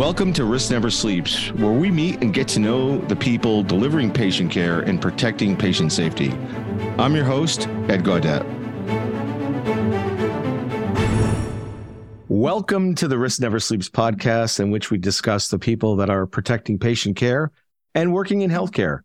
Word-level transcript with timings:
Welcome 0.00 0.32
to 0.32 0.46
Risk 0.46 0.70
Never 0.70 0.88
Sleeps, 0.88 1.52
where 1.52 1.72
we 1.72 1.90
meet 1.90 2.22
and 2.22 2.32
get 2.32 2.48
to 2.48 2.58
know 2.58 2.96
the 2.96 3.14
people 3.14 3.62
delivering 3.62 4.10
patient 4.10 4.50
care 4.50 4.80
and 4.80 4.98
protecting 4.98 5.54
patient 5.54 5.92
safety. 5.92 6.30
I'm 6.96 7.14
your 7.14 7.26
host, 7.26 7.68
Ed 7.86 8.02
Gaudet. 8.02 8.42
Welcome 12.28 12.94
to 12.94 13.08
the 13.08 13.18
Risk 13.18 13.42
Never 13.42 13.60
Sleeps 13.60 13.90
podcast, 13.90 14.58
in 14.58 14.70
which 14.70 14.90
we 14.90 14.96
discuss 14.96 15.48
the 15.48 15.58
people 15.58 15.96
that 15.96 16.08
are 16.08 16.26
protecting 16.26 16.78
patient 16.78 17.16
care 17.16 17.52
and 17.94 18.14
working 18.14 18.40
in 18.40 18.50
healthcare. 18.50 19.00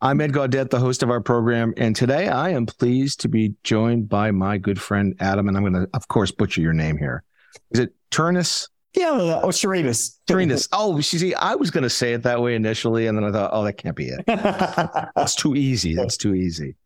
I'm 0.00 0.20
Ed 0.20 0.32
Gaudet, 0.32 0.70
the 0.70 0.78
host 0.78 1.02
of 1.02 1.10
our 1.10 1.20
program, 1.20 1.74
and 1.76 1.96
today 1.96 2.28
I 2.28 2.50
am 2.50 2.64
pleased 2.64 3.18
to 3.22 3.28
be 3.28 3.54
joined 3.64 4.08
by 4.08 4.30
my 4.30 4.56
good 4.56 4.80
friend 4.80 5.16
Adam, 5.18 5.48
and 5.48 5.56
I'm 5.56 5.64
going 5.64 5.84
to, 5.84 5.90
of 5.94 6.06
course, 6.06 6.30
butcher 6.30 6.60
your 6.60 6.74
name 6.74 6.96
here. 6.96 7.24
Is 7.72 7.80
it 7.80 7.92
Turnus? 8.12 8.68
Yeah, 8.94 9.40
or 9.42 9.50
Turinas. 9.50 10.18
Turinas. 10.26 10.68
Oh, 10.72 11.00
see, 11.00 11.34
I 11.34 11.54
was 11.54 11.70
going 11.70 11.82
to 11.82 11.90
say 11.90 12.14
it 12.14 12.22
that 12.22 12.40
way 12.40 12.54
initially, 12.54 13.06
and 13.06 13.16
then 13.16 13.24
I 13.24 13.30
thought, 13.30 13.50
oh, 13.52 13.62
that 13.64 13.74
can't 13.74 13.94
be 13.94 14.08
it. 14.08 14.24
That's 14.26 15.34
too 15.34 15.54
easy. 15.54 15.94
That's 15.94 16.16
too 16.16 16.34
easy. 16.34 16.74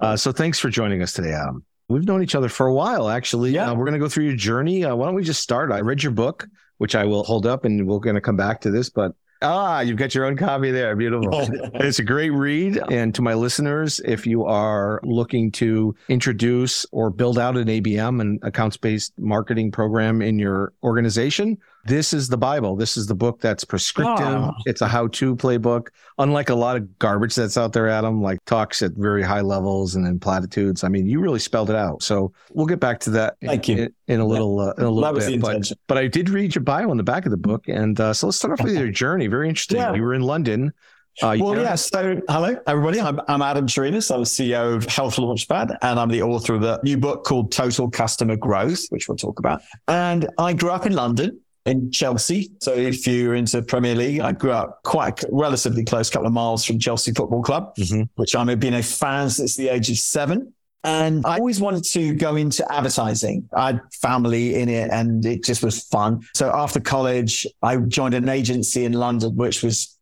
Uh, 0.00 0.16
so 0.16 0.32
thanks 0.32 0.58
for 0.58 0.70
joining 0.70 1.02
us 1.02 1.12
today, 1.12 1.32
Adam. 1.32 1.64
We've 1.88 2.04
known 2.04 2.22
each 2.22 2.34
other 2.34 2.48
for 2.48 2.66
a 2.66 2.74
while, 2.74 3.08
actually. 3.08 3.50
Yeah. 3.50 3.70
Uh, 3.70 3.74
we're 3.74 3.84
going 3.84 3.92
to 3.92 3.98
go 3.98 4.08
through 4.08 4.24
your 4.24 4.36
journey. 4.36 4.84
Uh, 4.84 4.94
why 4.96 5.06
don't 5.06 5.14
we 5.14 5.22
just 5.22 5.42
start? 5.42 5.70
I 5.70 5.80
read 5.80 6.02
your 6.02 6.12
book, 6.12 6.48
which 6.78 6.94
I 6.94 7.04
will 7.04 7.22
hold 7.22 7.46
up, 7.46 7.64
and 7.64 7.86
we're 7.86 7.98
going 7.98 8.14
to 8.14 8.20
come 8.20 8.36
back 8.36 8.62
to 8.62 8.70
this, 8.70 8.88
but 8.88 9.12
Ah, 9.42 9.80
you've 9.80 9.96
got 9.96 10.14
your 10.14 10.24
own 10.24 10.36
copy 10.36 10.70
there. 10.70 10.94
Beautiful. 10.96 11.30
it's 11.74 11.98
a 11.98 12.04
great 12.04 12.30
read. 12.30 12.80
And 12.90 13.14
to 13.14 13.22
my 13.22 13.34
listeners, 13.34 14.00
if 14.04 14.26
you 14.26 14.44
are 14.44 15.00
looking 15.02 15.50
to 15.52 15.94
introduce 16.08 16.86
or 16.92 17.10
build 17.10 17.38
out 17.38 17.56
an 17.56 17.68
ABM 17.68 18.20
and 18.20 18.38
accounts 18.42 18.76
based 18.76 19.12
marketing 19.18 19.72
program 19.72 20.22
in 20.22 20.38
your 20.38 20.72
organization, 20.82 21.58
this 21.84 22.12
is 22.12 22.28
the 22.28 22.36
Bible. 22.36 22.76
This 22.76 22.96
is 22.96 23.06
the 23.06 23.14
book 23.14 23.40
that's 23.40 23.64
prescriptive. 23.64 24.26
Oh. 24.26 24.52
It's 24.66 24.82
a 24.82 24.86
how 24.86 25.08
to 25.08 25.34
playbook. 25.34 25.88
Unlike 26.18 26.50
a 26.50 26.54
lot 26.54 26.76
of 26.76 26.98
garbage 26.98 27.34
that's 27.34 27.56
out 27.56 27.72
there, 27.72 27.88
Adam, 27.88 28.22
like 28.22 28.44
talks 28.44 28.82
at 28.82 28.92
very 28.92 29.22
high 29.22 29.40
levels 29.40 29.96
and 29.96 30.06
then 30.06 30.20
platitudes. 30.20 30.84
I 30.84 30.88
mean, 30.88 31.06
you 31.06 31.20
really 31.20 31.40
spelled 31.40 31.70
it 31.70 31.76
out. 31.76 32.02
So 32.02 32.32
we'll 32.52 32.66
get 32.66 32.78
back 32.78 33.00
to 33.00 33.10
that 33.10 33.36
Thank 33.44 33.68
in, 33.68 33.78
you. 33.78 33.94
in, 34.06 34.20
a 34.20 34.26
little, 34.26 34.60
uh, 34.60 34.72
in 34.78 34.84
a 34.84 34.90
little 34.90 35.12
bit. 35.12 35.40
But, 35.40 35.72
but, 35.88 35.98
I 35.98 36.06
did 36.06 36.30
read 36.30 36.54
your 36.54 36.62
bio 36.62 36.90
in 36.92 36.98
the 36.98 37.02
back 37.02 37.24
of 37.24 37.32
the 37.32 37.36
book. 37.36 37.64
And 37.66 37.98
uh, 38.00 38.12
so 38.12 38.28
let's 38.28 38.38
start 38.38 38.58
off 38.58 38.64
with 38.64 38.76
your 38.76 38.90
journey. 38.90 39.26
Very 39.26 39.48
interesting. 39.48 39.78
Yeah. 39.78 39.94
You 39.94 40.02
were 40.02 40.14
in 40.14 40.22
London. 40.22 40.72
Uh, 41.20 41.36
well, 41.38 41.60
yeah. 41.60 41.74
So, 41.74 42.22
hello, 42.28 42.56
everybody. 42.66 42.98
I'm, 42.98 43.20
I'm 43.28 43.42
Adam 43.42 43.66
Turinas. 43.66 44.10
I'm 44.10 44.20
the 44.20 44.24
CEO 44.24 44.76
of 44.76 44.86
Health 44.86 45.16
Launchpad, 45.16 45.76
and 45.82 46.00
I'm 46.00 46.08
the 46.08 46.22
author 46.22 46.54
of 46.54 46.62
a 46.62 46.80
new 46.84 46.96
book 46.96 47.24
called 47.24 47.52
Total 47.52 47.90
Customer 47.90 48.36
Growth, 48.36 48.86
which 48.88 49.08
we'll 49.08 49.18
talk 49.18 49.38
about. 49.38 49.60
And 49.88 50.30
I 50.38 50.54
grew 50.54 50.70
up 50.70 50.86
in 50.86 50.94
London 50.94 51.38
in 51.64 51.90
Chelsea. 51.92 52.50
So 52.60 52.72
if 52.72 53.06
you're 53.06 53.34
into 53.34 53.62
Premier 53.62 53.94
League, 53.94 54.20
I 54.20 54.32
grew 54.32 54.52
up 54.52 54.82
quite 54.82 55.22
relatively 55.30 55.84
close, 55.84 56.10
couple 56.10 56.26
of 56.26 56.32
miles 56.32 56.64
from 56.64 56.78
Chelsea 56.78 57.12
Football 57.12 57.42
Club, 57.42 57.74
mm-hmm. 57.76 58.02
which 58.16 58.34
I've 58.34 58.58
been 58.58 58.74
a 58.74 58.82
fan 58.82 59.30
since 59.30 59.56
the 59.56 59.68
age 59.68 59.90
of 59.90 59.98
seven. 59.98 60.52
And 60.84 61.24
I 61.24 61.38
always 61.38 61.60
wanted 61.60 61.84
to 61.92 62.14
go 62.14 62.34
into 62.34 62.70
advertising. 62.72 63.48
I 63.54 63.66
had 63.66 63.80
family 64.00 64.56
in 64.56 64.68
it 64.68 64.90
and 64.90 65.24
it 65.24 65.44
just 65.44 65.62
was 65.62 65.84
fun. 65.84 66.22
So 66.34 66.50
after 66.52 66.80
college, 66.80 67.46
I 67.62 67.76
joined 67.76 68.14
an 68.14 68.28
agency 68.28 68.84
in 68.84 68.92
London, 68.92 69.36
which 69.36 69.62
was 69.62 69.96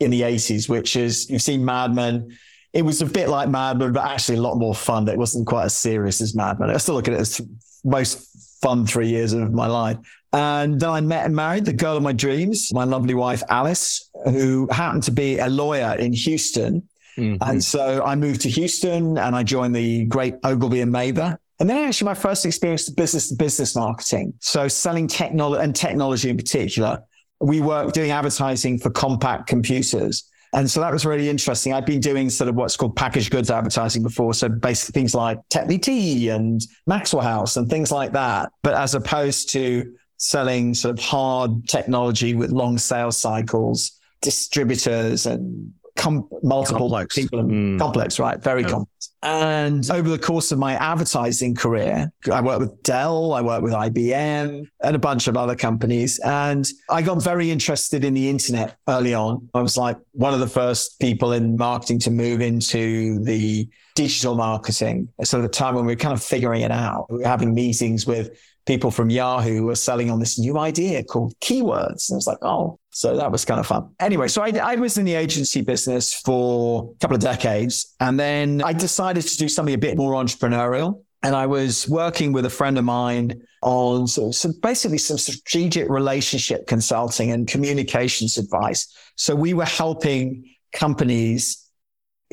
in 0.00 0.10
the 0.10 0.22
80s, 0.22 0.68
which 0.68 0.96
is, 0.96 1.30
you've 1.30 1.42
seen 1.42 1.64
Mad 1.64 1.94
Men. 1.94 2.36
It 2.72 2.82
was 2.82 3.00
a 3.00 3.06
bit 3.06 3.28
like 3.28 3.48
Mad 3.48 3.78
Men, 3.78 3.92
but 3.92 4.04
actually 4.04 4.38
a 4.38 4.42
lot 4.42 4.56
more 4.56 4.74
fun. 4.74 5.06
It 5.08 5.16
wasn't 5.16 5.46
quite 5.46 5.66
as 5.66 5.76
serious 5.76 6.20
as 6.20 6.34
Mad 6.34 6.58
Men. 6.58 6.70
I 6.70 6.78
still 6.78 6.96
look 6.96 7.06
at 7.06 7.14
it 7.14 7.20
as 7.20 7.40
most 7.84 8.60
fun 8.60 8.86
three 8.86 9.08
years 9.08 9.34
of 9.34 9.52
my 9.52 9.68
life. 9.68 9.98
And 10.34 10.80
then 10.80 10.90
I 10.90 11.00
met 11.00 11.24
and 11.24 11.34
married 11.34 11.64
the 11.64 11.72
girl 11.72 11.96
of 11.96 12.02
my 12.02 12.12
dreams, 12.12 12.70
my 12.74 12.82
lovely 12.82 13.14
wife, 13.14 13.42
Alice, 13.48 14.10
who 14.24 14.68
happened 14.70 15.04
to 15.04 15.12
be 15.12 15.38
a 15.38 15.48
lawyer 15.48 15.94
in 15.94 16.12
Houston. 16.12 16.88
Mm-hmm. 17.16 17.48
And 17.48 17.62
so 17.62 18.02
I 18.04 18.16
moved 18.16 18.40
to 18.40 18.50
Houston 18.50 19.16
and 19.16 19.36
I 19.36 19.44
joined 19.44 19.76
the 19.76 20.06
great 20.06 20.34
Ogilvy 20.42 20.80
and 20.80 20.90
Mather. 20.90 21.38
And 21.60 21.70
then 21.70 21.88
actually 21.88 22.06
my 22.06 22.14
first 22.14 22.44
experience 22.44 22.88
of 22.88 22.96
business 22.96 23.28
to 23.28 23.36
business 23.36 23.76
marketing. 23.76 24.34
So 24.40 24.66
selling 24.66 25.06
technology 25.06 25.62
and 25.62 25.74
technology 25.74 26.30
in 26.30 26.36
particular. 26.36 27.00
We 27.40 27.60
were 27.60 27.90
doing 27.92 28.10
advertising 28.10 28.78
for 28.78 28.90
Compaq 28.90 29.46
computers. 29.46 30.28
And 30.52 30.68
so 30.68 30.80
that 30.80 30.92
was 30.92 31.04
really 31.04 31.28
interesting. 31.28 31.72
I'd 31.72 31.84
been 31.84 32.00
doing 32.00 32.30
sort 32.30 32.48
of 32.48 32.56
what's 32.56 32.76
called 32.76 32.96
packaged 32.96 33.30
goods 33.30 33.50
advertising 33.50 34.02
before. 34.02 34.34
So 34.34 34.48
basically 34.48 35.00
things 35.00 35.14
like 35.14 35.38
Tetley 35.48 35.80
Tea 35.80 36.28
and 36.30 36.60
Maxwell 36.86 37.22
House 37.22 37.56
and 37.56 37.68
things 37.68 37.92
like 37.92 38.12
that. 38.12 38.50
But 38.62 38.74
as 38.74 38.94
opposed 38.94 39.50
to 39.50 39.94
selling 40.16 40.74
sort 40.74 40.98
of 40.98 41.04
hard 41.04 41.68
technology 41.68 42.34
with 42.34 42.50
long 42.50 42.78
sales 42.78 43.16
cycles, 43.18 43.98
distributors 44.22 45.26
and 45.26 45.72
com- 45.96 46.28
multiple 46.42 46.88
complex. 46.88 47.14
people. 47.14 47.42
Mm. 47.42 47.78
Complex, 47.78 48.18
right? 48.18 48.42
Very 48.42 48.62
yeah. 48.62 48.68
complex. 48.68 49.10
And 49.22 49.90
over 49.90 50.10
the 50.10 50.18
course 50.18 50.52
of 50.52 50.58
my 50.58 50.74
advertising 50.74 51.54
career, 51.54 52.12
I 52.30 52.42
worked 52.42 52.60
with 52.60 52.82
Dell, 52.82 53.32
I 53.32 53.40
worked 53.40 53.62
with 53.62 53.72
IBM 53.72 54.66
and 54.82 54.96
a 54.96 54.98
bunch 54.98 55.28
of 55.28 55.36
other 55.36 55.56
companies. 55.56 56.18
And 56.20 56.68
I 56.90 57.00
got 57.00 57.22
very 57.22 57.50
interested 57.50 58.04
in 58.04 58.12
the 58.12 58.28
internet 58.28 58.76
early 58.86 59.14
on. 59.14 59.48
I 59.54 59.62
was 59.62 59.78
like 59.78 59.96
one 60.12 60.34
of 60.34 60.40
the 60.40 60.46
first 60.46 61.00
people 61.00 61.32
in 61.32 61.56
marketing 61.56 62.00
to 62.00 62.10
move 62.10 62.42
into 62.42 63.18
the 63.24 63.66
digital 63.94 64.34
marketing. 64.34 65.08
So 65.22 65.40
the 65.40 65.48
time 65.48 65.74
when 65.74 65.86
we 65.86 65.92
were 65.92 65.98
kind 65.98 66.12
of 66.14 66.22
figuring 66.22 66.60
it 66.60 66.70
out. 66.70 67.06
We 67.10 67.18
were 67.18 67.26
having 67.26 67.54
meetings 67.54 68.06
with 68.06 68.38
people 68.66 68.90
from 68.90 69.10
Yahoo 69.10 69.64
were 69.64 69.74
selling 69.74 70.10
on 70.10 70.20
this 70.20 70.38
new 70.38 70.58
idea 70.58 71.04
called 71.04 71.34
keywords. 71.40 72.08
And 72.08 72.14
I 72.14 72.16
was 72.16 72.26
like, 72.26 72.38
oh, 72.42 72.78
so 72.90 73.16
that 73.16 73.30
was 73.30 73.44
kind 73.44 73.60
of 73.60 73.66
fun. 73.66 73.90
Anyway, 74.00 74.28
so 74.28 74.42
I, 74.42 74.50
I, 74.50 74.76
was 74.76 74.96
in 74.96 75.04
the 75.04 75.14
agency 75.14 75.60
business 75.60 76.14
for 76.14 76.92
a 76.94 76.98
couple 77.00 77.16
of 77.16 77.22
decades. 77.22 77.94
And 78.00 78.18
then 78.18 78.62
I 78.62 78.72
decided 78.72 79.22
to 79.22 79.36
do 79.36 79.48
something 79.48 79.74
a 79.74 79.78
bit 79.78 79.96
more 79.96 80.12
entrepreneurial. 80.12 81.02
And 81.22 81.34
I 81.34 81.46
was 81.46 81.88
working 81.88 82.32
with 82.32 82.44
a 82.44 82.50
friend 82.50 82.78
of 82.78 82.84
mine 82.84 83.42
on 83.62 84.06
basically 84.60 84.98
some 84.98 85.16
strategic 85.16 85.88
relationship 85.88 86.66
consulting 86.66 87.32
and 87.32 87.48
communications 87.48 88.36
advice. 88.36 88.94
So 89.16 89.34
we 89.34 89.54
were 89.54 89.64
helping 89.64 90.44
companies 90.72 91.63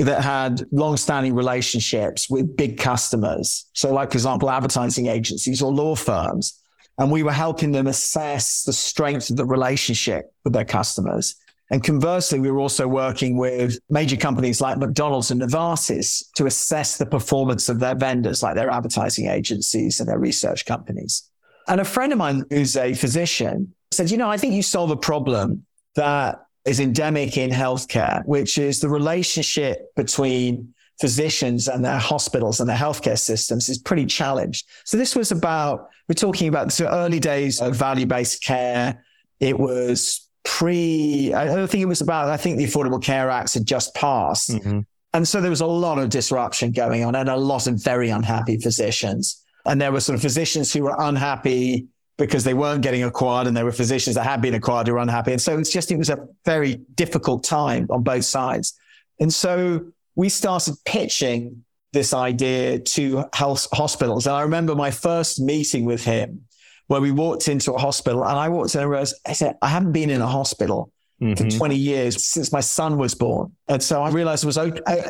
that 0.03 0.23
had 0.23 0.65
long-standing 0.71 1.33
relationships 1.33 2.29
with 2.29 2.55
big 2.55 2.77
customers. 2.77 3.69
So 3.73 3.93
like, 3.93 4.11
for 4.11 4.17
example, 4.17 4.49
advertising 4.49 5.07
agencies 5.07 5.61
or 5.61 5.71
law 5.71 5.95
firms. 5.95 6.57
And 6.97 7.11
we 7.11 7.23
were 7.23 7.31
helping 7.31 7.71
them 7.71 7.87
assess 7.87 8.63
the 8.63 8.73
strength 8.73 9.29
of 9.29 9.37
the 9.37 9.45
relationship 9.45 10.33
with 10.43 10.53
their 10.53 10.65
customers. 10.65 11.35
And 11.71 11.83
conversely, 11.83 12.39
we 12.39 12.51
were 12.51 12.59
also 12.59 12.85
working 12.87 13.37
with 13.37 13.79
major 13.89 14.17
companies 14.17 14.59
like 14.59 14.77
McDonald's 14.77 15.31
and 15.31 15.41
Novartis 15.41 16.23
to 16.35 16.45
assess 16.45 16.97
the 16.97 17.05
performance 17.05 17.69
of 17.69 17.79
their 17.79 17.95
vendors, 17.95 18.43
like 18.43 18.55
their 18.55 18.69
advertising 18.69 19.27
agencies 19.27 19.99
and 19.99 20.09
their 20.09 20.19
research 20.19 20.65
companies. 20.65 21.29
And 21.67 21.79
a 21.79 21.85
friend 21.85 22.11
of 22.11 22.17
mine 22.17 22.43
who's 22.49 22.75
a 22.75 22.93
physician 22.93 23.73
said, 23.91 24.11
you 24.11 24.17
know, 24.17 24.29
I 24.29 24.35
think 24.37 24.53
you 24.53 24.63
solve 24.63 24.91
a 24.91 24.97
problem 24.97 25.65
that 25.95 26.41
is 26.65 26.79
endemic 26.79 27.37
in 27.37 27.49
healthcare, 27.49 28.23
which 28.25 28.57
is 28.57 28.79
the 28.79 28.89
relationship 28.89 29.95
between 29.95 30.73
physicians 30.99 31.67
and 31.67 31.83
their 31.83 31.97
hospitals 31.97 32.59
and 32.59 32.69
their 32.69 32.77
healthcare 32.77 33.17
systems 33.17 33.69
is 33.69 33.79
pretty 33.79 34.05
challenged. 34.05 34.67
So 34.85 34.97
this 34.97 35.15
was 35.15 35.31
about, 35.31 35.89
we're 36.07 36.13
talking 36.13 36.47
about 36.47 36.71
the 36.71 36.93
early 36.93 37.19
days 37.19 37.59
of 37.59 37.75
value-based 37.75 38.43
care. 38.43 39.03
It 39.39 39.57
was 39.57 40.29
pre, 40.43 41.33
I 41.33 41.45
don't 41.45 41.67
think 41.67 41.81
it 41.81 41.87
was 41.87 42.01
about, 42.01 42.29
I 42.29 42.37
think 42.37 42.57
the 42.57 42.65
Affordable 42.65 43.01
Care 43.01 43.31
Acts 43.31 43.55
had 43.55 43.65
just 43.65 43.95
passed. 43.95 44.51
Mm-hmm. 44.51 44.81
And 45.13 45.27
so 45.27 45.41
there 45.41 45.49
was 45.49 45.61
a 45.61 45.65
lot 45.65 45.97
of 45.97 46.09
disruption 46.09 46.71
going 46.71 47.03
on 47.03 47.15
and 47.15 47.27
a 47.27 47.35
lot 47.35 47.65
of 47.65 47.83
very 47.83 48.11
unhappy 48.11 48.57
physicians. 48.57 49.43
And 49.65 49.81
there 49.81 49.91
were 49.91 49.99
sort 49.99 50.15
of 50.15 50.21
physicians 50.21 50.71
who 50.71 50.83
were 50.83 50.95
unhappy 50.99 51.87
because 52.21 52.43
they 52.43 52.53
weren't 52.53 52.83
getting 52.83 53.03
acquired 53.03 53.47
and 53.47 53.57
there 53.57 53.65
were 53.65 53.71
physicians 53.71 54.15
that 54.15 54.23
had 54.23 54.41
been 54.41 54.53
acquired 54.53 54.87
who 54.87 54.93
were 54.93 54.99
unhappy. 54.99 55.31
And 55.31 55.41
so 55.41 55.57
it's 55.57 55.71
just, 55.71 55.91
it 55.91 55.97
was 55.97 56.09
a 56.09 56.27
very 56.45 56.75
difficult 56.95 57.43
time 57.43 57.87
on 57.89 58.03
both 58.03 58.25
sides. 58.25 58.73
And 59.19 59.33
so 59.33 59.85
we 60.15 60.29
started 60.29 60.75
pitching 60.85 61.63
this 61.93 62.13
idea 62.13 62.79
to 62.79 63.25
health 63.33 63.67
hospitals. 63.73 64.27
And 64.27 64.35
I 64.35 64.43
remember 64.43 64.75
my 64.75 64.91
first 64.91 65.41
meeting 65.41 65.83
with 65.83 66.03
him 66.03 66.41
where 66.87 67.01
we 67.01 67.11
walked 67.11 67.47
into 67.47 67.73
a 67.73 67.79
hospital 67.79 68.23
and 68.23 68.37
I 68.37 68.49
walked 68.49 68.75
in 68.75 68.81
and 68.81 69.13
I 69.25 69.33
said, 69.33 69.57
I 69.61 69.69
haven't 69.69 69.91
been 69.91 70.11
in 70.11 70.21
a 70.21 70.27
hospital 70.27 70.91
mm-hmm. 71.21 71.49
for 71.49 71.57
20 71.57 71.75
years 71.75 72.25
since 72.25 72.51
my 72.51 72.59
son 72.59 72.97
was 72.97 73.13
born. 73.13 73.51
And 73.67 73.81
so 73.81 74.01
I 74.01 74.09
realized 74.09 74.43
I 74.43 74.47
was 74.47 74.57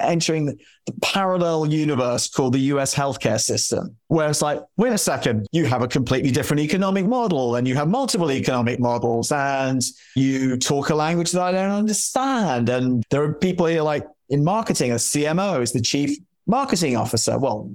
entering 0.02 0.46
the, 0.48 0.58
parallel 1.04 1.68
universe 1.68 2.28
called 2.28 2.54
the 2.54 2.60
US 2.74 2.94
healthcare 2.94 3.40
system, 3.40 3.96
where 4.08 4.28
it's 4.28 4.42
like, 4.42 4.60
wait 4.78 4.92
a 4.92 4.98
second, 4.98 5.48
you 5.52 5.66
have 5.66 5.84
a 5.84 5.88
completely 5.88 6.32
different 6.32 6.60
economic 6.60 7.06
model 7.06 7.56
and 7.56 7.68
you 7.68 7.76
have 7.76 7.88
multiple 7.88 8.32
economic 8.32 8.80
models 8.80 9.32
and 9.32 9.84
you 10.16 10.58
talk 10.58 10.90
a 10.90 10.96
language 10.96 11.32
that 11.34 11.42
I 11.42 11.52
don't 11.52 11.72
understand. 11.72 12.68
And 12.68 13.04
there 13.12 13.22
are 13.24 13.34
people 13.34 13.68
here 13.68 13.84
like 13.84 14.08
in 14.30 14.44
marketing, 14.44 14.92
a 14.92 14.96
CMO 14.96 15.62
is 15.62 15.72
the 15.72 15.82
chief 15.82 16.18
marketing 16.48 16.98
officer. 16.98 17.38
Well, 17.38 17.72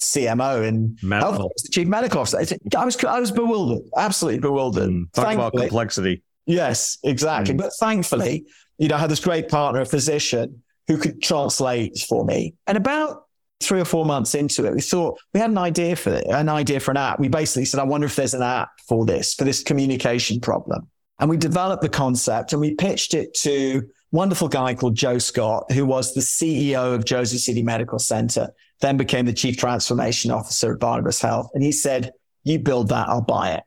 CMO 0.00 0.66
in 0.66 0.96
medical. 1.02 1.32
health, 1.32 1.52
the 1.64 1.70
chief 1.70 1.88
medical 1.88 2.20
officer. 2.20 2.38
I 2.76 2.84
was 2.84 3.02
I 3.04 3.18
was 3.18 3.32
bewildered, 3.32 3.82
absolutely 3.96 4.40
bewildered. 4.40 4.90
Mm, 4.90 5.12
talk 5.12 5.34
about 5.34 5.54
complexity 5.54 6.22
Yes, 6.46 6.98
exactly. 7.02 7.54
Mm. 7.54 7.58
But 7.58 7.72
thankfully, 7.78 8.46
you 8.78 8.88
know, 8.88 8.96
I 8.96 8.98
had 8.98 9.10
this 9.10 9.20
great 9.20 9.48
partner, 9.48 9.80
a 9.80 9.86
physician 9.86 10.62
who 10.88 10.98
could 10.98 11.22
translate 11.22 11.98
for 11.98 12.24
me. 12.24 12.54
And 12.66 12.76
about 12.76 13.24
three 13.60 13.80
or 13.80 13.84
four 13.84 14.04
months 14.04 14.34
into 14.34 14.66
it, 14.66 14.74
we 14.74 14.80
thought 14.80 15.18
we 15.32 15.40
had 15.40 15.50
an 15.50 15.58
idea 15.58 15.96
for 15.96 16.12
it, 16.12 16.26
an 16.26 16.48
idea 16.48 16.80
for 16.80 16.90
an 16.90 16.98
app. 16.98 17.18
We 17.18 17.28
basically 17.28 17.64
said, 17.64 17.80
I 17.80 17.84
wonder 17.84 18.06
if 18.06 18.16
there's 18.16 18.34
an 18.34 18.42
app 18.42 18.70
for 18.86 19.06
this, 19.06 19.34
for 19.34 19.44
this 19.44 19.62
communication 19.62 20.40
problem. 20.40 20.88
And 21.20 21.30
we 21.30 21.36
developed 21.36 21.82
the 21.82 21.88
concept 21.88 22.52
and 22.52 22.60
we 22.60 22.74
pitched 22.74 23.14
it 23.14 23.32
to 23.34 23.88
wonderful 24.10 24.48
guy 24.48 24.74
called 24.74 24.94
Joe 24.94 25.18
Scott, 25.18 25.70
who 25.72 25.84
was 25.86 26.14
the 26.14 26.20
CEO 26.20 26.94
of 26.94 27.04
Jersey 27.04 27.38
City 27.38 27.62
Medical 27.62 27.98
Center, 27.98 28.48
then 28.80 28.96
became 28.96 29.26
the 29.26 29.32
chief 29.32 29.56
transformation 29.56 30.30
officer 30.30 30.72
at 30.72 30.80
Barnabas 30.80 31.20
Health. 31.20 31.50
And 31.54 31.64
he 31.64 31.72
said, 31.72 32.12
you 32.44 32.58
build 32.58 32.88
that, 32.88 33.08
I'll 33.08 33.22
buy 33.22 33.52
it. 33.52 33.64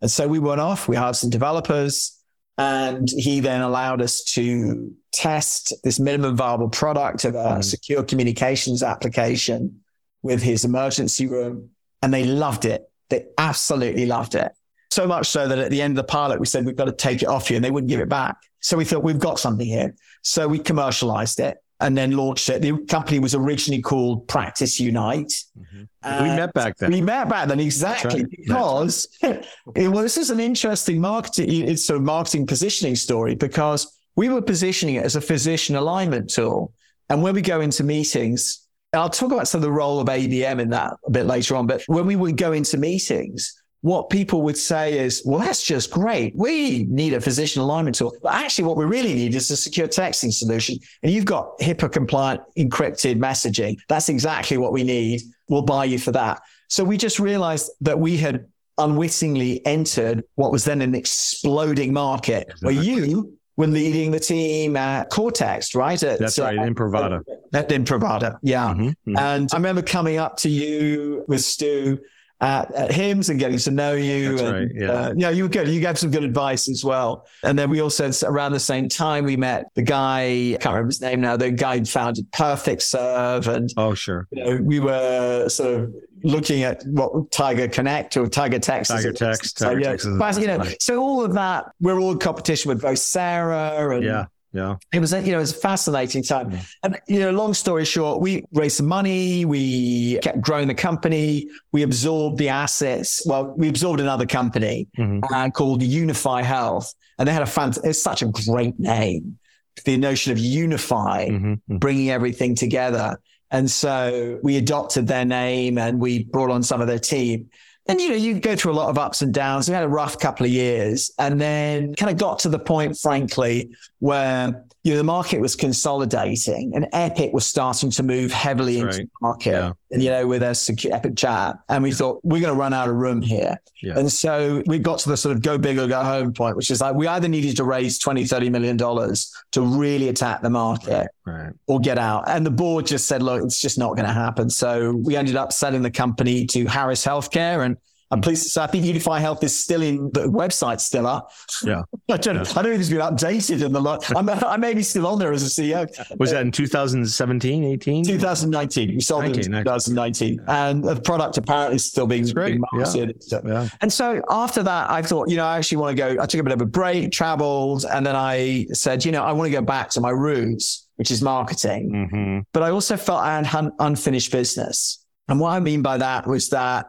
And 0.00 0.10
so 0.10 0.28
we 0.28 0.38
went 0.38 0.60
off, 0.60 0.88
we 0.88 0.96
hired 0.96 1.16
some 1.16 1.30
developers, 1.30 2.20
and 2.56 3.08
he 3.10 3.40
then 3.40 3.62
allowed 3.62 4.00
us 4.00 4.22
to 4.22 4.92
test 5.12 5.72
this 5.82 5.98
minimum 5.98 6.36
viable 6.36 6.68
product 6.68 7.24
of 7.24 7.34
a 7.34 7.38
mm. 7.38 7.64
secure 7.64 8.02
communications 8.02 8.82
application 8.82 9.80
with 10.22 10.42
his 10.42 10.64
emergency 10.64 11.26
room. 11.26 11.70
And 12.02 12.12
they 12.12 12.24
loved 12.24 12.64
it. 12.64 12.90
They 13.10 13.26
absolutely 13.38 14.06
loved 14.06 14.34
it. 14.34 14.52
So 14.90 15.06
much 15.06 15.28
so 15.28 15.48
that 15.48 15.58
at 15.58 15.70
the 15.70 15.82
end 15.82 15.92
of 15.92 15.96
the 15.96 16.10
pilot, 16.10 16.38
we 16.38 16.46
said, 16.46 16.64
we've 16.64 16.76
got 16.76 16.84
to 16.84 16.92
take 16.92 17.22
it 17.22 17.28
off 17.28 17.50
you. 17.50 17.56
And 17.56 17.64
they 17.64 17.70
wouldn't 17.70 17.90
give 17.90 18.00
it 18.00 18.08
back. 18.08 18.36
So 18.60 18.76
we 18.76 18.84
thought, 18.84 19.02
we've 19.02 19.18
got 19.18 19.40
something 19.40 19.66
here. 19.66 19.94
So 20.22 20.46
we 20.46 20.58
commercialized 20.58 21.40
it 21.40 21.56
and 21.80 21.96
then 21.96 22.12
launched 22.12 22.48
it. 22.48 22.62
The 22.62 22.78
company 22.86 23.18
was 23.18 23.34
originally 23.34 23.82
called 23.82 24.26
Practice 24.28 24.78
Unite. 24.78 25.32
Mm-hmm. 25.58 26.22
we 26.22 26.28
met 26.28 26.52
back 26.54 26.76
then. 26.76 26.92
We 26.92 27.00
met 27.00 27.28
back 27.28 27.48
then, 27.48 27.60
exactly. 27.60 28.22
Right. 28.22 28.30
Because, 28.46 29.08
it, 29.22 29.46
well, 29.76 30.02
this 30.02 30.16
is 30.16 30.30
an 30.30 30.40
interesting 30.40 31.00
marketing, 31.00 31.68
it's 31.68 31.88
a 31.90 31.98
marketing 31.98 32.46
positioning 32.46 32.96
story 32.96 33.34
because 33.34 33.98
we 34.16 34.28
were 34.28 34.42
positioning 34.42 34.96
it 34.96 35.04
as 35.04 35.16
a 35.16 35.20
physician 35.20 35.76
alignment 35.76 36.30
tool. 36.30 36.72
And 37.10 37.22
when 37.22 37.34
we 37.34 37.42
go 37.42 37.60
into 37.60 37.82
meetings, 37.84 38.66
I'll 38.92 39.10
talk 39.10 39.32
about 39.32 39.48
some 39.48 39.58
of 39.58 39.62
the 39.62 39.72
role 39.72 40.00
of 40.00 40.06
ABM 40.06 40.60
in 40.60 40.70
that 40.70 40.94
a 41.04 41.10
bit 41.10 41.26
later 41.26 41.56
on, 41.56 41.66
but 41.66 41.82
when 41.86 42.06
we 42.06 42.16
would 42.16 42.36
go 42.36 42.52
into 42.52 42.78
meetings, 42.78 43.60
what 43.84 44.08
people 44.08 44.40
would 44.40 44.56
say 44.56 44.98
is, 44.98 45.20
well, 45.26 45.40
that's 45.40 45.62
just 45.62 45.90
great. 45.90 46.34
We 46.34 46.84
need 46.84 47.12
a 47.12 47.20
physician 47.20 47.60
alignment 47.60 47.96
tool. 47.96 48.16
But 48.22 48.32
actually, 48.32 48.64
what 48.64 48.78
we 48.78 48.86
really 48.86 49.12
need 49.12 49.34
is 49.34 49.50
a 49.50 49.58
secure 49.58 49.86
texting 49.86 50.32
solution. 50.32 50.78
And 51.02 51.12
you've 51.12 51.26
got 51.26 51.58
HIPAA 51.58 51.92
compliant 51.92 52.40
encrypted 52.56 53.18
messaging. 53.18 53.76
That's 53.90 54.08
exactly 54.08 54.56
what 54.56 54.72
we 54.72 54.84
need. 54.84 55.20
We'll 55.50 55.60
buy 55.60 55.84
you 55.84 55.98
for 55.98 56.12
that. 56.12 56.40
So 56.68 56.82
we 56.82 56.96
just 56.96 57.20
realized 57.20 57.72
that 57.82 57.98
we 57.98 58.16
had 58.16 58.46
unwittingly 58.78 59.64
entered 59.66 60.24
what 60.36 60.50
was 60.50 60.64
then 60.64 60.80
an 60.80 60.94
exploding 60.94 61.92
market 61.92 62.44
exactly. 62.48 62.76
where 62.76 62.84
you 62.84 63.36
were 63.58 63.66
leading 63.66 64.12
the 64.12 64.18
team 64.18 64.78
at 64.78 65.10
Cortext, 65.10 65.76
right? 65.76 66.02
At, 66.02 66.20
That's 66.20 66.38
right, 66.38 66.56
in 66.56 66.74
Imprivata. 66.74 67.20
At, 67.52 67.70
at 67.70 67.84
Imprivata, 67.84 68.38
yeah. 68.42 68.68
Mm-hmm, 68.68 68.82
mm-hmm. 68.86 69.18
And 69.18 69.50
I 69.52 69.56
remember 69.56 69.82
coming 69.82 70.16
up 70.16 70.38
to 70.38 70.48
you 70.48 71.26
with 71.28 71.42
Stu 71.42 72.00
at, 72.44 72.74
at 72.74 72.90
HIMSS 72.90 73.30
and 73.30 73.38
getting 73.38 73.58
to 73.58 73.70
know 73.70 73.94
you. 73.94 74.36
That's 74.36 74.42
and, 74.42 74.52
right. 74.52 74.68
Yeah. 74.74 74.90
Uh, 74.90 75.14
you 75.16 75.28
you 75.36 75.42
were 75.44 75.48
good. 75.48 75.68
You 75.68 75.80
gave 75.80 75.98
some 75.98 76.10
good 76.10 76.24
advice 76.24 76.68
as 76.68 76.84
well. 76.84 77.26
And 77.42 77.58
then 77.58 77.70
we 77.70 77.80
also, 77.80 78.10
around 78.24 78.52
the 78.52 78.60
same 78.60 78.88
time, 78.88 79.24
we 79.24 79.36
met 79.36 79.70
the 79.74 79.82
guy, 79.82 80.20
I 80.20 80.58
can't 80.60 80.74
remember 80.74 80.88
his 80.88 81.00
name 81.00 81.20
now, 81.22 81.36
the 81.36 81.50
guy 81.50 81.78
who 81.78 81.84
founded 81.84 82.30
Perfect 82.32 82.82
Serve. 82.82 83.48
And, 83.48 83.72
oh, 83.76 83.94
sure. 83.94 84.28
You 84.30 84.44
know, 84.44 84.56
we 84.62 84.78
were 84.78 85.48
sort 85.48 85.80
of 85.80 85.94
looking 86.22 86.62
at 86.62 86.82
what 86.86 87.30
Tiger 87.30 87.68
Connect 87.68 88.16
or 88.16 88.28
Tiger 88.28 88.58
Text. 88.58 88.90
Tiger 88.90 89.12
Text. 89.12 89.58
Tiger 89.58 89.72
so, 89.74 89.78
yeah, 89.78 89.90
Text 89.92 90.08
but, 90.18 90.40
you 90.40 90.46
know, 90.46 90.64
so 90.80 91.00
all 91.00 91.24
of 91.24 91.32
that, 91.34 91.66
we're 91.80 91.98
all 91.98 92.12
in 92.12 92.18
competition 92.18 92.68
with 92.68 92.82
Vocera 92.82 93.94
and 93.96 94.04
yeah. 94.04 94.26
Yeah. 94.54 94.76
It 94.92 95.00
was, 95.00 95.12
you 95.12 95.32
know, 95.32 95.38
it 95.38 95.40
was 95.40 95.50
a 95.50 95.56
fascinating 95.56 96.22
time. 96.22 96.56
And, 96.84 96.98
you 97.08 97.18
know, 97.18 97.32
long 97.32 97.54
story 97.54 97.84
short, 97.84 98.20
we 98.20 98.44
raised 98.52 98.76
some 98.76 98.86
money. 98.86 99.44
We 99.44 100.20
kept 100.20 100.40
growing 100.40 100.68
the 100.68 100.74
company. 100.74 101.48
We 101.72 101.82
absorbed 101.82 102.38
the 102.38 102.50
assets. 102.50 103.20
Well, 103.26 103.52
we 103.56 103.68
absorbed 103.68 103.98
another 103.98 104.26
company 104.26 104.86
mm-hmm. 104.96 105.20
uh, 105.34 105.50
called 105.50 105.82
Unify 105.82 106.42
Health. 106.42 106.94
And 107.18 107.26
they 107.26 107.32
had 107.32 107.42
a 107.42 107.46
fant- 107.46 107.84
it's 107.84 108.00
such 108.00 108.22
a 108.22 108.26
great 108.26 108.78
name. 108.78 109.38
The 109.84 109.96
notion 109.96 110.30
of 110.30 110.38
unify, 110.38 111.26
mm-hmm. 111.26 111.52
mm-hmm. 111.52 111.78
bringing 111.78 112.10
everything 112.10 112.54
together. 112.54 113.18
And 113.50 113.68
so 113.68 114.38
we 114.44 114.56
adopted 114.56 115.08
their 115.08 115.24
name 115.24 115.78
and 115.78 116.00
we 116.00 116.24
brought 116.24 116.50
on 116.50 116.62
some 116.62 116.80
of 116.80 116.86
their 116.86 117.00
team. 117.00 117.50
And 117.86 118.00
you 118.00 118.10
know, 118.10 118.14
you 118.14 118.40
go 118.40 118.56
through 118.56 118.72
a 118.72 118.74
lot 118.74 118.88
of 118.88 118.98
ups 118.98 119.20
and 119.20 119.32
downs. 119.32 119.68
We 119.68 119.74
had 119.74 119.84
a 119.84 119.88
rough 119.88 120.18
couple 120.18 120.46
of 120.46 120.52
years, 120.52 121.10
and 121.18 121.40
then 121.40 121.94
kind 121.94 122.10
of 122.10 122.18
got 122.18 122.38
to 122.40 122.48
the 122.48 122.58
point, 122.58 122.96
frankly, 122.96 123.76
where 123.98 124.64
you 124.84 124.90
know 124.90 124.98
the 124.98 125.04
market 125.04 125.40
was 125.40 125.56
consolidating, 125.56 126.72
and 126.74 126.86
Epic 126.92 127.32
was 127.32 127.46
starting 127.46 127.90
to 127.90 128.02
move 128.02 128.30
heavily 128.30 128.82
That's 128.82 128.98
into 128.98 128.98
right. 128.98 129.10
the 129.20 129.26
market. 129.26 129.50
Yeah. 129.50 129.72
And 129.90 130.02
you 130.02 130.10
know, 130.10 130.26
with 130.26 130.42
their 130.42 130.52
secure 130.52 130.94
Epic 130.94 131.16
Chat, 131.16 131.56
and 131.70 131.82
we 131.82 131.90
thought 131.90 132.20
we're 132.22 132.42
going 132.42 132.52
to 132.52 132.60
run 132.60 132.74
out 132.74 132.90
of 132.90 132.94
room 132.94 133.22
here. 133.22 133.56
Yeah. 133.82 133.98
And 133.98 134.12
so 134.12 134.62
we 134.66 134.78
got 134.78 134.98
to 135.00 135.08
the 135.08 135.16
sort 135.16 135.34
of 135.34 135.42
go 135.42 135.56
big 135.56 135.78
or 135.78 135.86
go 135.86 136.04
home 136.04 136.34
point, 136.34 136.56
which 136.56 136.70
is 136.70 136.82
like 136.82 136.94
we 136.94 137.06
either 137.06 137.28
needed 137.28 137.56
to 137.56 137.64
raise 137.64 137.98
20, 137.98 138.26
30 138.26 138.50
million 138.50 138.76
dollars 138.76 139.34
to 139.52 139.62
really 139.62 140.08
attack 140.10 140.42
the 140.42 140.50
market, 140.50 141.08
right. 141.24 141.52
or 141.66 141.80
get 141.80 141.96
out. 141.96 142.28
And 142.28 142.44
the 142.44 142.50
board 142.50 142.84
just 142.86 143.08
said, 143.08 143.22
look, 143.22 143.42
it's 143.42 143.62
just 143.62 143.78
not 143.78 143.96
going 143.96 144.06
to 144.06 144.12
happen. 144.12 144.50
So 144.50 144.92
we 144.92 145.16
ended 145.16 145.36
up 145.36 145.50
selling 145.54 145.80
the 145.80 145.90
company 145.90 146.44
to 146.48 146.66
Harris 146.66 147.06
Healthcare 147.06 147.64
and 147.64 147.78
I'm 148.10 148.20
pleased 148.20 148.44
to 148.44 148.48
say 148.48 148.62
I 148.62 148.66
think 148.66 148.84
Unify 148.84 149.18
Health 149.18 149.42
is 149.42 149.58
still 149.58 149.82
in 149.82 150.10
the 150.12 150.28
website 150.28 150.80
still 150.80 151.06
up. 151.06 151.32
Yeah. 151.64 151.82
I 152.10 152.16
don't, 152.16 152.36
yeah. 152.36 152.40
I 152.42 152.62
don't 152.62 152.64
think 152.64 152.80
it's 152.80 152.90
been 152.90 153.00
updated 153.00 153.64
in 153.64 153.72
the 153.72 153.80
lot. 153.80 154.10
I'm, 154.16 154.28
I 154.28 154.56
may 154.56 154.74
be 154.74 154.82
still 154.82 155.06
on 155.06 155.18
there 155.18 155.32
as 155.32 155.42
a 155.42 155.62
CEO. 155.62 155.88
Was 156.18 156.30
that 156.30 156.42
in 156.42 156.52
2017, 156.52 157.64
18? 157.64 158.04
2019. 158.04 158.94
We 158.94 159.00
sold 159.00 159.24
19, 159.24 159.40
it 159.40 159.46
in 159.46 159.52
2019. 159.64 160.40
And 160.46 160.84
the 160.84 161.00
product 161.00 161.38
apparently 161.38 161.76
is 161.76 161.84
still 161.84 162.06
being, 162.06 162.26
being 162.32 162.62
marketed. 162.72 163.22
Yeah. 163.30 163.40
Yeah. 163.44 163.68
And 163.80 163.92
so 163.92 164.22
after 164.30 164.62
that, 164.62 164.90
I 164.90 165.02
thought, 165.02 165.28
you 165.28 165.36
know, 165.36 165.46
I 165.46 165.58
actually 165.58 165.78
want 165.78 165.96
to 165.96 166.14
go. 166.14 166.22
I 166.22 166.26
took 166.26 166.40
a 166.40 166.44
bit 166.44 166.52
of 166.52 166.60
a 166.60 166.66
break, 166.66 167.10
traveled, 167.10 167.84
and 167.84 168.04
then 168.06 168.16
I 168.16 168.66
said, 168.72 169.04
you 169.04 169.12
know, 169.12 169.24
I 169.24 169.32
want 169.32 169.46
to 169.46 169.52
go 169.52 169.62
back 169.62 169.90
to 169.90 170.00
my 170.00 170.10
roots, 170.10 170.86
which 170.96 171.10
is 171.10 171.22
marketing. 171.22 171.90
Mm-hmm. 171.90 172.38
But 172.52 172.62
I 172.62 172.70
also 172.70 172.96
felt 172.96 173.22
I 173.22 173.42
had 173.42 173.70
unfinished 173.78 174.30
business. 174.30 175.04
And 175.28 175.40
what 175.40 175.50
I 175.50 175.60
mean 175.60 175.82
by 175.82 175.98
that 175.98 176.26
was 176.26 176.50
that 176.50 176.86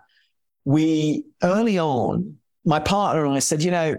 we 0.66 1.24
early 1.44 1.80
on, 1.80 2.38
my 2.66 2.80
partner 2.80 3.26
and 3.26 3.34
I 3.34 3.40
said, 3.40 3.64
you 3.64 3.72
know, 3.72 3.96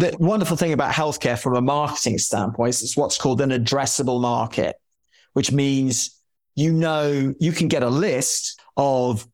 the 0.00 0.16
wonderful 0.18 0.56
thing 0.56 0.72
about 0.72 0.92
healthcare 0.92 1.38
from 1.38 1.54
a 1.54 1.60
marketing 1.60 2.18
standpoint 2.18 2.70
is 2.70 2.82
it's 2.82 2.96
what's 2.96 3.18
called 3.18 3.40
an 3.40 3.50
addressable 3.50 4.20
market, 4.20 4.76
which 5.34 5.52
means 5.52 6.20
you 6.56 6.72
know 6.72 7.34
you 7.38 7.52
can 7.52 7.68
get 7.68 7.82
a 7.82 7.88
list 7.88 8.60
of 8.76 9.26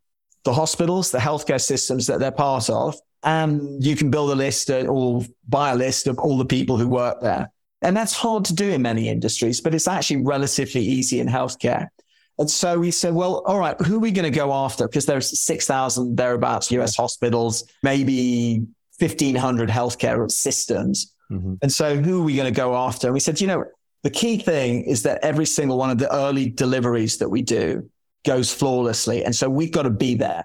the 0.44 0.52
hospitals, 0.52 1.10
the 1.10 1.18
healthcare 1.18 1.60
systems 1.60 2.06
that 2.08 2.20
they're 2.20 2.30
part 2.30 2.68
of, 2.68 2.96
and 3.22 3.82
you 3.82 3.96
can 3.96 4.10
build 4.10 4.30
a 4.30 4.34
list 4.34 4.70
uh, 4.70 4.86
or 4.86 5.22
buy 5.48 5.70
a 5.70 5.76
list 5.76 6.06
of 6.06 6.18
all 6.18 6.36
the 6.36 6.44
people 6.44 6.76
who 6.76 6.88
work 6.88 7.20
there. 7.20 7.50
And 7.82 7.96
that's 7.96 8.14
hard 8.14 8.44
to 8.46 8.54
do 8.54 8.70
in 8.70 8.82
many 8.82 9.08
industries, 9.08 9.60
but 9.60 9.74
it's 9.74 9.88
actually 9.88 10.24
relatively 10.24 10.80
easy 10.80 11.20
in 11.20 11.28
healthcare. 11.28 11.88
And 12.38 12.50
so 12.50 12.78
we 12.78 12.90
said, 12.90 13.14
well, 13.14 13.42
all 13.46 13.58
right, 13.58 13.80
who 13.80 13.96
are 13.96 14.00
we 14.00 14.10
going 14.10 14.30
to 14.30 14.36
go 14.36 14.52
after? 14.52 14.86
Because 14.86 15.06
there's 15.06 15.38
6,000 15.40 16.16
thereabouts 16.16 16.70
US 16.72 16.94
hospitals, 16.94 17.64
maybe 17.82 18.58
1,500 18.98 19.68
healthcare 19.70 20.30
systems. 20.30 21.14
Mm-hmm. 21.30 21.54
And 21.62 21.72
so 21.72 21.96
who 21.96 22.20
are 22.20 22.24
we 22.24 22.36
going 22.36 22.52
to 22.52 22.56
go 22.56 22.76
after? 22.76 23.08
And 23.08 23.14
we 23.14 23.20
said, 23.20 23.40
you 23.40 23.46
know, 23.46 23.64
the 24.02 24.10
key 24.10 24.38
thing 24.38 24.82
is 24.84 25.02
that 25.04 25.24
every 25.24 25.46
single 25.46 25.78
one 25.78 25.90
of 25.90 25.98
the 25.98 26.12
early 26.14 26.48
deliveries 26.48 27.18
that 27.18 27.28
we 27.28 27.42
do 27.42 27.88
goes 28.24 28.52
flawlessly. 28.52 29.24
And 29.24 29.34
so 29.34 29.48
we've 29.48 29.72
got 29.72 29.82
to 29.82 29.90
be 29.90 30.14
there 30.14 30.44